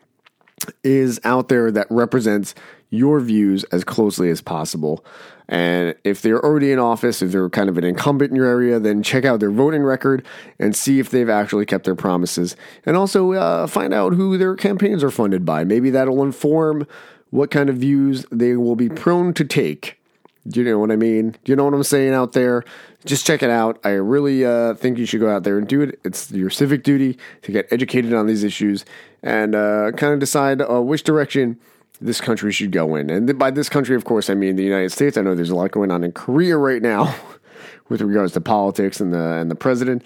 [0.83, 2.55] is out there that represents
[2.91, 5.05] your views as closely as possible.
[5.49, 8.81] And if they're already in office, if they're kind of an incumbent in your area,
[8.81, 10.27] then check out their voting record
[10.59, 12.57] and see if they've actually kept their promises.
[12.85, 15.65] And also uh, find out who their campaigns are funded by.
[15.65, 16.87] Maybe that'll inform
[17.31, 20.01] what kind of views they will be prone to take.
[20.49, 21.33] Do you know what I mean?
[21.45, 22.65] Do you know what I'm saying out there?
[23.05, 23.79] Just check it out.
[23.85, 25.99] I really uh, think you should go out there and do it.
[26.05, 28.85] It's your civic duty to get educated on these issues
[29.23, 31.59] and uh, kind of decide uh, which direction
[32.01, 33.11] this country should go in.
[33.11, 35.17] And by this country, of course, I mean the United States.
[35.17, 37.15] I know there's a lot going on in Korea right now
[37.89, 40.03] with regards to politics and the and the president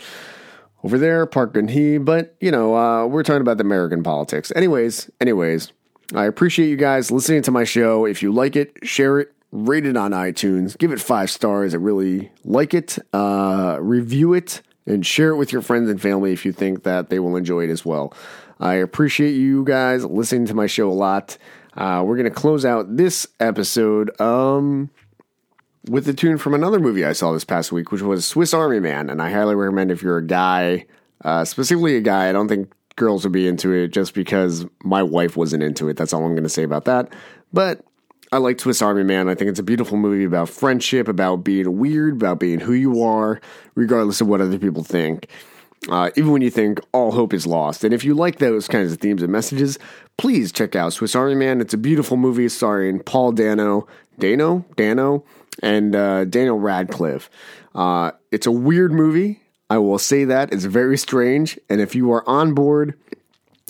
[0.82, 1.98] over there, Park Geun Hye.
[1.98, 4.52] But you know, uh, we're talking about the American politics.
[4.54, 5.72] Anyways, anyways,
[6.14, 8.04] I appreciate you guys listening to my show.
[8.04, 9.32] If you like it, share it.
[9.52, 10.78] Rate it on iTunes.
[10.78, 11.74] Give it five stars.
[11.74, 12.98] I really like it.
[13.12, 17.10] Uh, review it and share it with your friends and family if you think that
[17.10, 18.14] they will enjoy it as well.
[18.60, 21.36] I appreciate you guys listening to my show a lot.
[21.80, 24.90] Uh, we're going to close out this episode um,
[25.88, 28.80] with a tune from another movie I saw this past week, which was Swiss Army
[28.80, 29.08] Man.
[29.08, 30.84] And I highly recommend if you're a guy,
[31.24, 35.02] uh, specifically a guy, I don't think girls would be into it just because my
[35.02, 35.96] wife wasn't into it.
[35.96, 37.14] That's all I'm going to say about that.
[37.50, 37.82] But
[38.30, 39.30] I like Swiss Army Man.
[39.30, 43.02] I think it's a beautiful movie about friendship, about being weird, about being who you
[43.02, 43.40] are,
[43.74, 45.28] regardless of what other people think.
[45.88, 47.84] Uh, even when you think all hope is lost.
[47.84, 49.78] And if you like those kinds of themes and messages,
[50.18, 51.60] please check out Swiss Army Man.
[51.60, 53.86] It's a beautiful movie starring Paul Dano,
[54.18, 55.24] Dano, Dano,
[55.62, 57.30] and uh, Daniel Radcliffe.
[57.74, 59.40] Uh, it's a weird movie.
[59.70, 61.58] I will say that it's very strange.
[61.70, 62.98] And if you are on board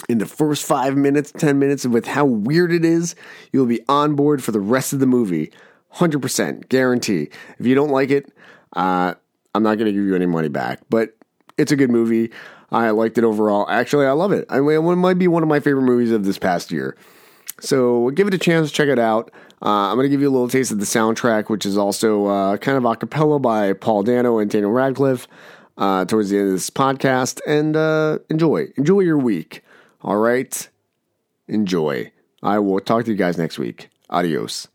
[0.09, 3.15] in the first five minutes, 10 minutes with how weird it is,
[3.53, 5.53] you'll be on board for the rest of the movie.
[5.95, 7.29] 100% guarantee.
[7.59, 8.33] If you don't like it,
[8.75, 9.15] uh,
[9.55, 10.81] I'm not going to give you any money back.
[10.89, 11.17] But
[11.61, 12.31] it's a good movie.
[12.73, 13.69] I liked it overall.
[13.69, 14.47] Actually, I love it.
[14.49, 16.97] I mean, it might be one of my favorite movies of this past year.
[17.61, 19.31] So give it a chance, check it out.
[19.63, 22.27] Uh, I'm going to give you a little taste of the soundtrack, which is also
[22.27, 25.29] uh, kind of a cappella by Paul Dano and Daniel Radcliffe
[25.77, 27.41] uh, towards the end of this podcast.
[27.47, 28.69] And uh, enjoy.
[28.77, 29.63] Enjoy your week.
[30.03, 30.69] All right?
[31.49, 32.11] Enjoy.
[32.43, 33.91] I will talk to you guys next week.
[34.09, 34.69] Adios.